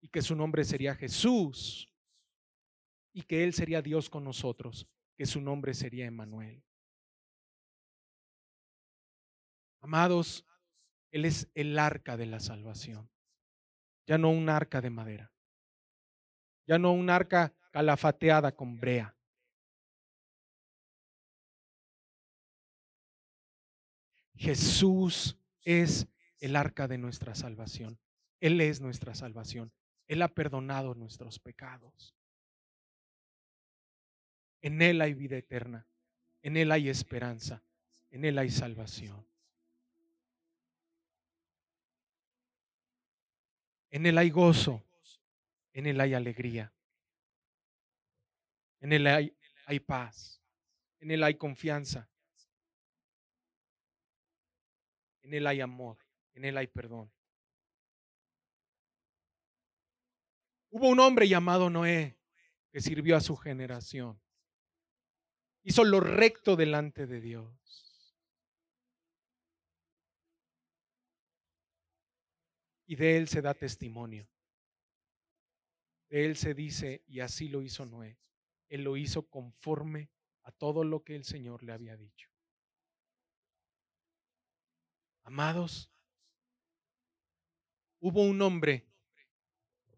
y 0.00 0.08
que 0.08 0.22
su 0.22 0.34
nombre 0.34 0.64
sería 0.64 0.94
Jesús 0.94 1.92
y 3.12 3.22
que 3.22 3.42
Él 3.44 3.52
sería 3.52 3.82
Dios 3.82 4.08
con 4.08 4.22
nosotros, 4.22 4.86
que 5.16 5.26
su 5.26 5.40
nombre 5.40 5.74
sería 5.74 6.06
Emanuel. 6.06 6.64
Amados, 9.80 10.46
Él 11.10 11.24
es 11.24 11.50
el 11.54 11.78
arca 11.78 12.16
de 12.16 12.26
la 12.26 12.40
salvación, 12.40 13.10
ya 14.06 14.18
no 14.18 14.30
un 14.30 14.48
arca 14.48 14.80
de 14.80 14.90
madera, 14.90 15.32
ya 16.66 16.78
no 16.78 16.92
un 16.92 17.10
arca 17.10 17.52
calafateada 17.72 18.52
con 18.54 18.78
brea. 18.78 19.17
Jesús 24.38 25.36
es 25.64 26.06
el 26.38 26.54
arca 26.54 26.86
de 26.86 26.96
nuestra 26.96 27.34
salvación. 27.34 27.98
Él 28.40 28.60
es 28.60 28.80
nuestra 28.80 29.14
salvación. 29.14 29.72
Él 30.06 30.22
ha 30.22 30.28
perdonado 30.28 30.94
nuestros 30.94 31.40
pecados. 31.40 32.14
En 34.62 34.80
Él 34.80 35.00
hay 35.00 35.14
vida 35.14 35.36
eterna. 35.36 35.86
En 36.42 36.56
Él 36.56 36.70
hay 36.70 36.88
esperanza. 36.88 37.64
En 38.10 38.24
Él 38.24 38.38
hay 38.38 38.50
salvación. 38.50 39.26
En 43.90 44.06
Él 44.06 44.18
hay 44.18 44.30
gozo. 44.30 44.84
En 45.72 45.86
Él 45.86 46.00
hay 46.00 46.14
alegría. 46.14 46.72
En 48.80 48.92
Él 48.92 49.06
hay, 49.08 49.36
hay 49.66 49.80
paz. 49.80 50.40
En 51.00 51.10
Él 51.10 51.24
hay 51.24 51.34
confianza. 51.34 52.08
En 55.28 55.34
Él 55.34 55.46
hay 55.46 55.60
amor. 55.60 55.98
En 56.32 56.46
Él 56.46 56.56
hay 56.56 56.68
perdón. 56.68 57.12
Hubo 60.70 60.88
un 60.88 61.00
hombre 61.00 61.28
llamado 61.28 61.68
Noé 61.68 62.18
que 62.70 62.80
sirvió 62.80 63.14
a 63.14 63.20
su 63.20 63.36
generación. 63.36 64.18
Hizo 65.64 65.84
lo 65.84 66.00
recto 66.00 66.56
delante 66.56 67.06
de 67.06 67.20
Dios. 67.20 67.46
Y 72.86 72.96
de 72.96 73.18
él 73.18 73.28
se 73.28 73.42
da 73.42 73.52
testimonio. 73.52 74.26
De 76.08 76.24
él 76.24 76.36
se 76.38 76.54
dice, 76.54 77.04
y 77.06 77.20
así 77.20 77.50
lo 77.50 77.60
hizo 77.60 77.84
Noé. 77.84 78.18
Él 78.70 78.82
lo 78.82 78.96
hizo 78.96 79.28
conforme 79.28 80.10
a 80.44 80.52
todo 80.52 80.84
lo 80.84 81.04
que 81.04 81.16
el 81.16 81.24
Señor 81.24 81.62
le 81.62 81.72
había 81.72 81.98
dicho. 81.98 82.30
Amados, 85.28 85.92
hubo 88.00 88.22
un 88.22 88.40
hombre 88.40 88.88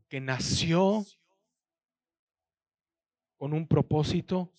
que 0.08 0.20
nació 0.20 1.06
con 3.36 3.52
un 3.52 3.68
propósito 3.68 4.52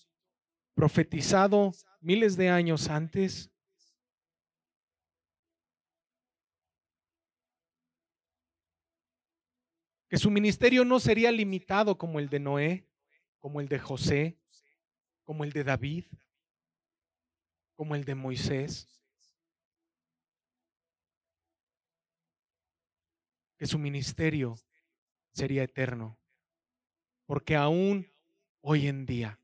profetizado 0.74 1.74
miles 2.00 2.38
de 2.38 2.48
años 2.48 2.88
antes. 2.88 3.52
Que 10.08 10.16
su 10.16 10.32
ministerio 10.32 10.86
no 10.86 11.02
sería 11.02 11.34
limitado 11.34 11.98
como 11.98 12.18
el 12.18 12.30
de 12.30 12.40
Noé, 12.40 12.88
como 13.40 13.60
el 13.60 13.68
de 13.68 13.78
José, 13.78 14.40
como 15.26 15.44
el 15.44 15.52
de 15.52 15.66
David, 15.66 16.06
como 17.76 17.94
el 17.94 18.06
de 18.06 18.16
Moisés. 18.16 19.01
Que 23.62 23.68
su 23.68 23.78
ministerio 23.78 24.56
sería 25.34 25.62
eterno. 25.62 26.20
Porque 27.28 27.56
aún 27.56 28.12
hoy 28.62 28.88
en 28.88 29.06
día 29.06 29.40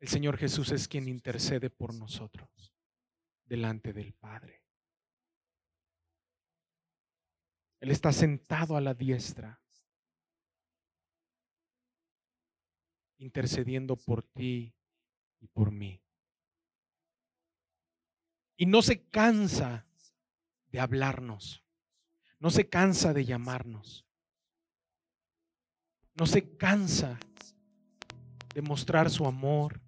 el 0.00 0.08
Señor 0.08 0.36
Jesús 0.36 0.70
es 0.72 0.86
quien 0.86 1.08
intercede 1.08 1.70
por 1.70 1.94
nosotros 1.94 2.74
delante 3.46 3.94
del 3.94 4.12
Padre. 4.12 4.62
Él 7.80 7.90
está 7.90 8.12
sentado 8.12 8.76
a 8.76 8.82
la 8.82 8.92
diestra, 8.92 9.62
intercediendo 13.16 13.96
por 13.96 14.24
ti 14.24 14.74
y 15.38 15.46
por 15.46 15.70
mí. 15.70 16.04
Y 18.58 18.66
no 18.66 18.82
se 18.82 19.08
cansa 19.08 19.86
de 20.72 20.80
hablarnos, 20.80 21.64
no 22.38 22.50
se 22.50 22.68
cansa 22.68 23.12
de 23.12 23.24
llamarnos, 23.24 24.06
no 26.14 26.26
se 26.26 26.56
cansa 26.56 27.18
de 28.54 28.62
mostrar 28.62 29.10
su 29.10 29.26
amor 29.26 29.80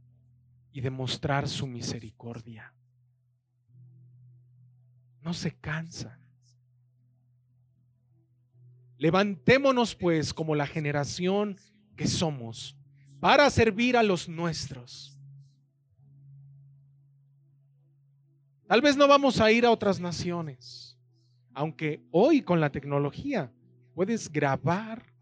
y 0.73 0.81
de 0.81 0.91
mostrar 0.91 1.49
su 1.49 1.67
misericordia. 1.67 2.75
No 5.21 5.35
se 5.35 5.53
cansa. 5.53 6.19
Levantémonos 8.99 9.95
pues 9.95 10.33
como 10.33 10.55
la 10.55 10.67
generación 10.67 11.57
que 11.97 12.07
somos 12.07 12.77
para 13.21 13.49
servir 13.51 13.97
a 13.97 14.03
los 14.03 14.29
nuestros. 14.29 15.19
Tal 18.73 18.81
vez 18.81 18.97
no 18.97 19.07
vamos 19.07 19.39
a 19.39 19.53
ir 19.53 19.67
a 19.67 19.71
otras 19.71 20.01
naciones, 20.01 20.97
aunque 21.53 22.03
hoy 22.11 22.41
con 22.41 22.59
la 22.59 22.73
tecnología 22.73 23.53
puedes 23.95 24.33
grabar 24.33 25.13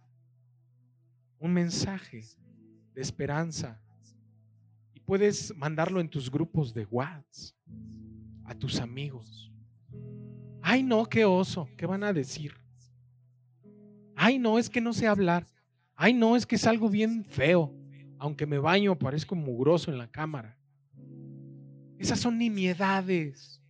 un 1.41 1.53
mensaje 1.53 2.23
de 2.95 3.03
esperanza 3.03 3.83
y 4.95 5.01
puedes 5.01 5.53
mandarlo 5.57 5.99
en 5.99 6.09
tus 6.09 6.31
grupos 6.31 6.73
de 6.73 6.85
WhatsApp 6.85 7.57
a 8.45 8.55
tus 8.55 8.79
amigos. 8.79 9.51
Ay, 10.63 10.85
no, 10.85 11.05
qué 11.07 11.25
oso, 11.25 11.69
¿qué 11.77 11.87
van 11.87 12.05
a 12.05 12.13
decir? 12.13 12.55
Ay, 14.15 14.39
no, 14.39 14.61
es 14.61 14.71
que 14.71 14.81
no 14.81 14.93
sé 14.93 15.09
hablar. 15.09 15.45
Ay, 15.97 16.15
no, 16.15 16.37
es 16.37 16.47
que 16.47 16.55
es 16.55 16.69
algo 16.69 16.89
bien 16.89 17.25
feo. 17.25 17.75
Aunque 18.17 18.47
me 18.47 18.61
baño, 18.61 18.97
parezco 18.97 19.35
mugroso 19.35 19.91
en 19.91 19.99
la 19.99 20.07
cámara. 20.07 20.57
Esas 22.01 22.19
son 22.19 22.39
nimiedades. 22.39 23.61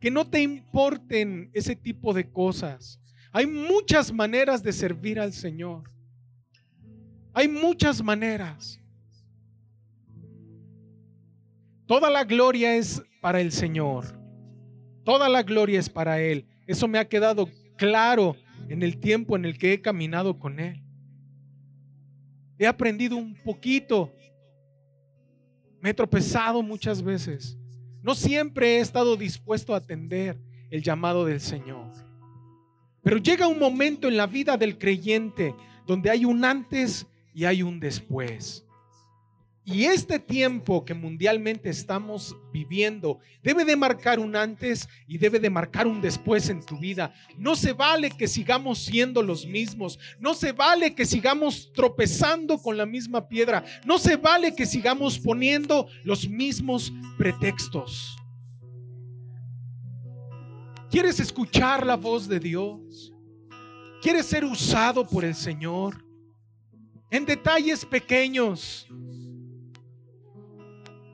Que 0.00 0.10
no 0.10 0.26
te 0.26 0.40
importen 0.40 1.50
ese 1.52 1.76
tipo 1.76 2.14
de 2.14 2.28
cosas. 2.30 2.98
Hay 3.32 3.46
muchas 3.46 4.10
maneras 4.10 4.62
de 4.62 4.72
servir 4.72 5.20
al 5.20 5.34
Señor. 5.34 5.92
Hay 7.34 7.48
muchas 7.48 8.02
maneras. 8.02 8.80
Toda 11.86 12.08
la 12.08 12.24
gloria 12.24 12.76
es 12.76 13.02
para 13.20 13.42
el 13.42 13.52
Señor. 13.52 14.06
Toda 15.04 15.28
la 15.28 15.42
gloria 15.42 15.78
es 15.78 15.90
para 15.90 16.18
Él. 16.18 16.46
Eso 16.66 16.88
me 16.88 16.98
ha 16.98 17.08
quedado 17.08 17.46
claro 17.76 18.36
en 18.70 18.82
el 18.82 18.98
tiempo 18.98 19.36
en 19.36 19.44
el 19.44 19.58
que 19.58 19.74
he 19.74 19.82
caminado 19.82 20.38
con 20.38 20.60
Él. 20.60 20.82
He 22.58 22.66
aprendido 22.66 23.18
un 23.18 23.34
poquito. 23.34 24.14
Me 25.80 25.90
he 25.90 25.94
tropezado 25.94 26.62
muchas 26.62 27.02
veces. 27.02 27.56
No 28.02 28.14
siempre 28.14 28.76
he 28.76 28.80
estado 28.80 29.16
dispuesto 29.16 29.74
a 29.74 29.78
atender 29.78 30.38
el 30.70 30.82
llamado 30.82 31.24
del 31.24 31.40
Señor. 31.40 31.90
Pero 33.02 33.18
llega 33.18 33.48
un 33.48 33.58
momento 33.58 34.08
en 34.08 34.16
la 34.16 34.26
vida 34.26 34.56
del 34.56 34.78
creyente 34.78 35.54
donde 35.86 36.10
hay 36.10 36.24
un 36.24 36.44
antes 36.44 37.06
y 37.34 37.44
hay 37.44 37.62
un 37.62 37.80
después. 37.80 38.66
Y 39.64 39.84
este 39.84 40.18
tiempo 40.18 40.84
que 40.84 40.94
mundialmente 40.94 41.68
estamos 41.68 42.34
viviendo 42.52 43.18
debe 43.42 43.64
de 43.64 43.76
marcar 43.76 44.18
un 44.18 44.34
antes 44.34 44.88
y 45.06 45.18
debe 45.18 45.38
de 45.38 45.50
marcar 45.50 45.86
un 45.86 46.00
después 46.00 46.48
en 46.48 46.64
tu 46.64 46.78
vida. 46.78 47.12
No 47.36 47.54
se 47.54 47.74
vale 47.74 48.10
que 48.10 48.26
sigamos 48.26 48.78
siendo 48.78 49.22
los 49.22 49.46
mismos. 49.46 49.98
No 50.18 50.34
se 50.34 50.52
vale 50.52 50.94
que 50.94 51.04
sigamos 51.04 51.72
tropezando 51.74 52.58
con 52.58 52.78
la 52.78 52.86
misma 52.86 53.28
piedra. 53.28 53.62
No 53.84 53.98
se 53.98 54.16
vale 54.16 54.54
que 54.54 54.64
sigamos 54.64 55.18
poniendo 55.18 55.88
los 56.04 56.26
mismos 56.26 56.92
pretextos. 57.18 58.16
¿Quieres 60.90 61.20
escuchar 61.20 61.86
la 61.86 61.96
voz 61.96 62.26
de 62.26 62.40
Dios? 62.40 63.12
¿Quieres 64.00 64.26
ser 64.26 64.44
usado 64.44 65.06
por 65.06 65.24
el 65.24 65.34
Señor? 65.34 66.04
En 67.10 67.26
detalles 67.26 67.84
pequeños 67.84 68.88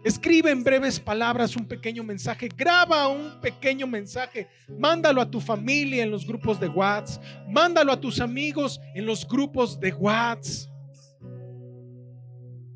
Escribe 0.06 0.52
en 0.52 0.62
breves 0.62 1.00
palabras 1.00 1.56
un 1.56 1.66
pequeño 1.66 2.04
mensaje, 2.04 2.48
graba 2.56 3.08
un 3.08 3.40
pequeño 3.40 3.88
mensaje, 3.88 4.46
mándalo 4.78 5.20
a 5.20 5.28
tu 5.28 5.40
familia 5.40 6.04
en 6.04 6.12
los 6.12 6.24
grupos 6.24 6.60
de 6.60 6.68
WhatsApp, 6.68 7.24
mándalo 7.48 7.90
a 7.90 8.00
tus 8.00 8.20
amigos 8.20 8.80
en 8.94 9.04
los 9.04 9.26
grupos 9.26 9.80
de 9.80 9.92
WhatsApp. 9.92 10.70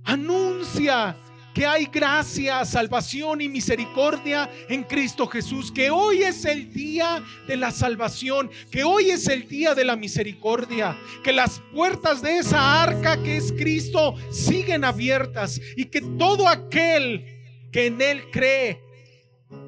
Anuncia 0.03 1.17
que 1.55 1.67
hay 1.67 1.87
gracia, 1.87 2.65
salvación 2.65 3.41
y 3.41 3.49
misericordia 3.49 4.51
en 4.69 4.85
Cristo 4.85 5.27
Jesús, 5.27 5.73
que 5.73 5.91
hoy 5.91 6.23
es 6.23 6.45
el 6.45 6.73
día 6.73 7.23
de 7.47 7.57
la 7.57 7.71
salvación, 7.71 8.51
que 8.71 8.85
hoy 8.85 9.11
es 9.11 9.27
el 9.29 9.49
día 9.49 9.75
de 9.75 9.85
la 9.85 9.97
misericordia, 9.97 10.97
que 11.25 11.33
las 11.33 11.61
puertas 11.73 12.23
de 12.23 12.39
esa 12.39 12.83
arca 12.83 13.23
que 13.23 13.37
es 13.37 13.53
Cristo 13.53 14.15
siguen 14.31 14.85
abiertas 14.85 15.61
y 15.77 15.87
que 15.87 16.01
todo 16.01 16.49
aquel 16.49 17.25
que 17.73 17.87
en 17.87 18.01
Él 18.01 18.31
cree 18.31 18.81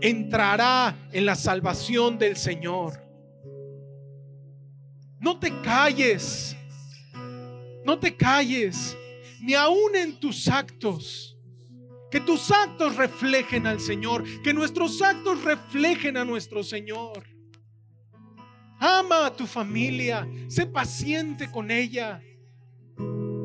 entrará 0.01 1.09
en 1.12 1.26
la 1.26 1.35
salvación 1.35 2.18
del 2.18 2.37
Señor. 2.37 3.01
No 5.18 5.39
te 5.39 5.53
calles, 5.61 6.57
no 7.85 7.99
te 7.99 8.16
calles, 8.16 8.97
ni 9.41 9.55
aún 9.55 9.95
en 9.97 10.18
tus 10.18 10.49
actos 10.49 11.32
que 12.13 12.21
tus 12.21 12.51
actos 12.51 12.97
reflejen 12.97 13.67
al 13.67 13.81
Señor, 13.81 14.23
que 14.43 14.53
nuestros 14.53 15.01
actos 15.01 15.43
reflejen 15.43 16.19
a 16.19 16.27
nuestro 16.27 16.63
Señor. 16.63 17.25
Ama 18.79 19.27
a 19.27 19.35
tu 19.35 19.47
familia, 19.47 20.29
sé 20.47 20.67
paciente 20.67 21.51
con 21.51 21.71
ella. 21.71 22.23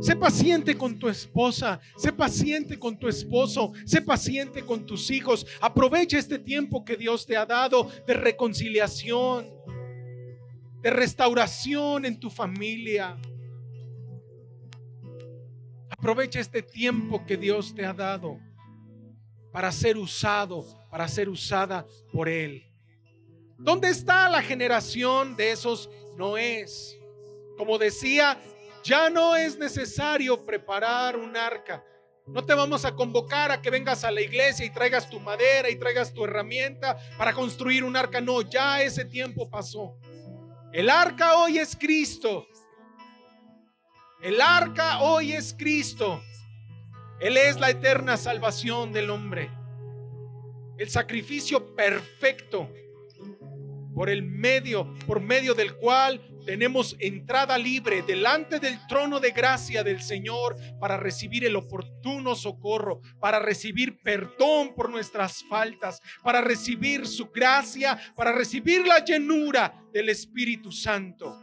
Sé 0.01 0.15
paciente 0.15 0.77
con 0.77 0.99
tu 0.99 1.07
esposa, 1.07 1.79
sé 1.95 2.11
paciente 2.11 2.77
con 2.77 2.99
tu 2.99 3.07
esposo, 3.07 3.71
sé 3.85 4.01
paciente 4.01 4.61
con 4.63 4.85
tus 4.85 5.09
hijos. 5.09 5.47
Aprovecha 5.61 6.19
este 6.19 6.37
tiempo 6.37 6.83
que 6.83 6.97
Dios 6.97 7.25
te 7.25 7.37
ha 7.37 7.45
dado 7.45 7.89
de 8.05 8.13
reconciliación, 8.13 9.49
de 10.81 10.89
restauración 10.89 12.05
en 12.05 12.19
tu 12.19 12.29
familia. 12.29 13.17
Aprovecha 15.89 16.41
este 16.41 16.61
tiempo 16.61 17.25
que 17.25 17.37
Dios 17.37 17.73
te 17.73 17.85
ha 17.85 17.93
dado 17.93 18.39
para 19.57 19.71
ser 19.71 19.97
usado, 19.97 20.63
para 20.91 21.07
ser 21.07 21.27
usada 21.27 21.83
por 22.13 22.29
Él. 22.29 22.71
¿Dónde 23.57 23.89
está 23.89 24.29
la 24.29 24.43
generación 24.43 25.35
de 25.35 25.51
esos 25.51 25.89
Noés? 26.15 26.95
Como 27.57 27.79
decía, 27.79 28.39
ya 28.83 29.09
no 29.09 29.35
es 29.35 29.57
necesario 29.57 30.45
preparar 30.45 31.17
un 31.17 31.35
arca. 31.35 31.83
No 32.27 32.45
te 32.45 32.53
vamos 32.53 32.85
a 32.85 32.93
convocar 32.93 33.51
a 33.51 33.59
que 33.59 33.71
vengas 33.71 34.03
a 34.03 34.11
la 34.11 34.21
iglesia 34.21 34.63
y 34.63 34.69
traigas 34.69 35.09
tu 35.09 35.19
madera 35.19 35.71
y 35.71 35.79
traigas 35.79 36.13
tu 36.13 36.25
herramienta 36.25 36.95
para 37.17 37.33
construir 37.33 37.83
un 37.83 37.95
arca. 37.95 38.21
No, 38.21 38.43
ya 38.43 38.83
ese 38.83 39.05
tiempo 39.05 39.49
pasó. 39.49 39.97
El 40.71 40.87
arca 40.87 41.35
hoy 41.35 41.57
es 41.57 41.75
Cristo. 41.75 42.45
El 44.21 44.39
arca 44.39 45.01
hoy 45.01 45.33
es 45.33 45.51
Cristo. 45.57 46.21
Él 47.19 47.37
es 47.37 47.59
la 47.59 47.69
eterna 47.69 48.15
salvación 48.17 48.93
del 48.93 49.09
hombre. 49.09 49.49
El 50.77 50.89
sacrificio 50.89 51.75
perfecto 51.75 52.69
por 53.95 54.11
el 54.11 54.21
medio, 54.21 54.93
por 55.07 55.19
medio 55.19 55.55
del 55.55 55.75
cual 55.75 56.21
tenemos 56.45 56.95
entrada 56.99 57.57
libre 57.57 58.03
delante 58.03 58.59
del 58.59 58.77
trono 58.85 59.19
de 59.19 59.31
gracia 59.31 59.83
del 59.83 60.03
Señor 60.03 60.55
para 60.79 60.97
recibir 60.97 61.43
el 61.43 61.55
oportuno 61.55 62.35
socorro, 62.35 63.01
para 63.19 63.39
recibir 63.39 63.99
perdón 64.03 64.75
por 64.75 64.91
nuestras 64.91 65.43
faltas, 65.49 65.99
para 66.23 66.41
recibir 66.41 67.07
su 67.07 67.31
gracia, 67.31 67.97
para 68.15 68.31
recibir 68.31 68.85
la 68.85 69.03
llenura 69.03 69.83
del 69.91 70.09
Espíritu 70.09 70.71
Santo. 70.71 71.35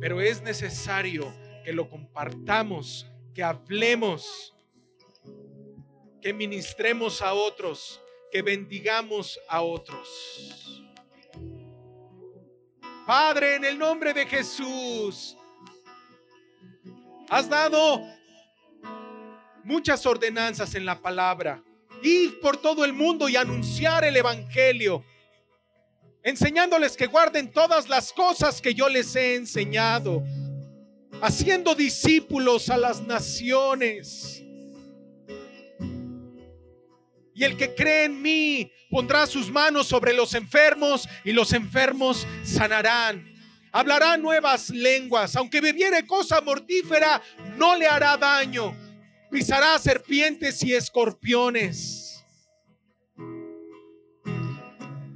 Pero 0.00 0.22
es 0.22 0.40
necesario 0.40 1.30
que 1.62 1.74
lo 1.74 1.90
compartamos 1.90 3.06
que 3.38 3.44
hablemos, 3.44 4.52
que 6.20 6.32
ministremos 6.32 7.22
a 7.22 7.34
otros, 7.34 8.00
que 8.32 8.42
bendigamos 8.42 9.38
a 9.48 9.62
otros. 9.62 10.82
Padre, 13.06 13.54
en 13.54 13.64
el 13.64 13.78
nombre 13.78 14.12
de 14.12 14.26
Jesús, 14.26 15.36
has 17.28 17.48
dado 17.48 18.02
muchas 19.62 20.04
ordenanzas 20.04 20.74
en 20.74 20.84
la 20.84 21.00
palabra. 21.00 21.62
Ir 22.02 22.40
por 22.40 22.56
todo 22.56 22.84
el 22.84 22.92
mundo 22.92 23.28
y 23.28 23.36
anunciar 23.36 24.02
el 24.02 24.16
Evangelio, 24.16 25.04
enseñándoles 26.24 26.96
que 26.96 27.06
guarden 27.06 27.52
todas 27.52 27.88
las 27.88 28.12
cosas 28.12 28.60
que 28.60 28.74
yo 28.74 28.88
les 28.88 29.14
he 29.14 29.36
enseñado, 29.36 30.24
haciendo 31.22 31.74
discípulos 31.74 32.70
a 32.70 32.76
las 32.76 33.00
naciones. 33.02 34.42
Y 37.34 37.44
el 37.44 37.56
que 37.56 37.74
cree 37.74 38.04
en 38.04 38.20
mí 38.20 38.72
pondrá 38.90 39.26
sus 39.26 39.50
manos 39.50 39.86
sobre 39.86 40.12
los 40.12 40.34
enfermos 40.34 41.08
y 41.24 41.32
los 41.32 41.52
enfermos 41.52 42.26
sanarán. 42.42 43.32
Hablará 43.70 44.16
nuevas 44.16 44.70
lenguas, 44.70 45.36
aunque 45.36 45.60
bebiere 45.60 46.06
cosa 46.06 46.40
mortífera, 46.40 47.22
no 47.56 47.76
le 47.76 47.86
hará 47.86 48.16
daño. 48.16 48.74
Pisará 49.30 49.78
serpientes 49.78 50.64
y 50.64 50.74
escorpiones. 50.74 52.24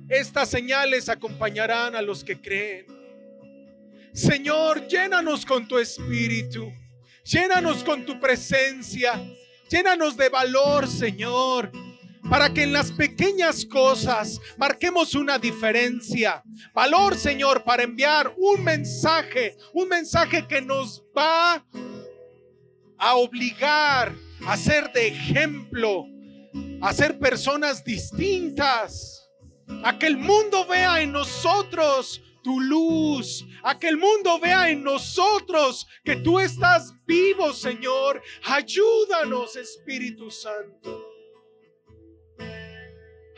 Estas 0.08 0.50
señales 0.50 1.08
acompañarán 1.08 1.96
a 1.96 2.02
los 2.02 2.22
que 2.22 2.38
creen. 2.38 2.91
Señor, 4.12 4.86
llénanos 4.88 5.44
con 5.46 5.66
tu 5.66 5.78
espíritu. 5.78 6.70
Llénanos 7.24 7.82
con 7.84 8.04
tu 8.04 8.18
presencia. 8.20 9.22
Llénanos 9.70 10.16
de 10.16 10.28
valor, 10.28 10.86
Señor 10.86 11.70
para 12.30 12.52
que 12.52 12.62
en 12.62 12.72
las 12.72 12.92
pequeñas 12.92 13.64
cosas 13.64 14.40
marquemos 14.56 15.14
una 15.14 15.38
diferencia. 15.38 16.42
Valor, 16.72 17.16
Señor, 17.16 17.64
para 17.64 17.82
enviar 17.82 18.32
un 18.36 18.62
mensaje, 18.62 19.56
un 19.72 19.88
mensaje 19.88 20.46
que 20.46 20.62
nos 20.62 21.02
va 21.16 21.64
a 22.96 23.14
obligar 23.16 24.14
a 24.46 24.56
ser 24.56 24.92
de 24.92 25.08
ejemplo, 25.08 26.06
a 26.80 26.92
ser 26.92 27.18
personas 27.18 27.84
distintas, 27.84 29.28
a 29.84 29.98
que 29.98 30.06
el 30.06 30.16
mundo 30.16 30.66
vea 30.66 31.02
en 31.02 31.12
nosotros 31.12 32.22
tu 32.42 32.60
luz, 32.60 33.44
a 33.62 33.78
que 33.78 33.88
el 33.88 33.96
mundo 33.96 34.38
vea 34.38 34.70
en 34.70 34.82
nosotros 34.82 35.86
que 36.04 36.16
tú 36.16 36.40
estás 36.40 36.92
vivo, 37.06 37.52
Señor. 37.52 38.22
Ayúdanos, 38.44 39.56
Espíritu 39.56 40.30
Santo. 40.30 41.08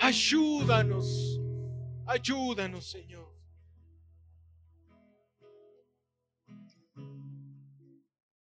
Ayúdanos, 0.01 1.41
ayúdanos, 2.07 2.91
Señor. 2.91 3.24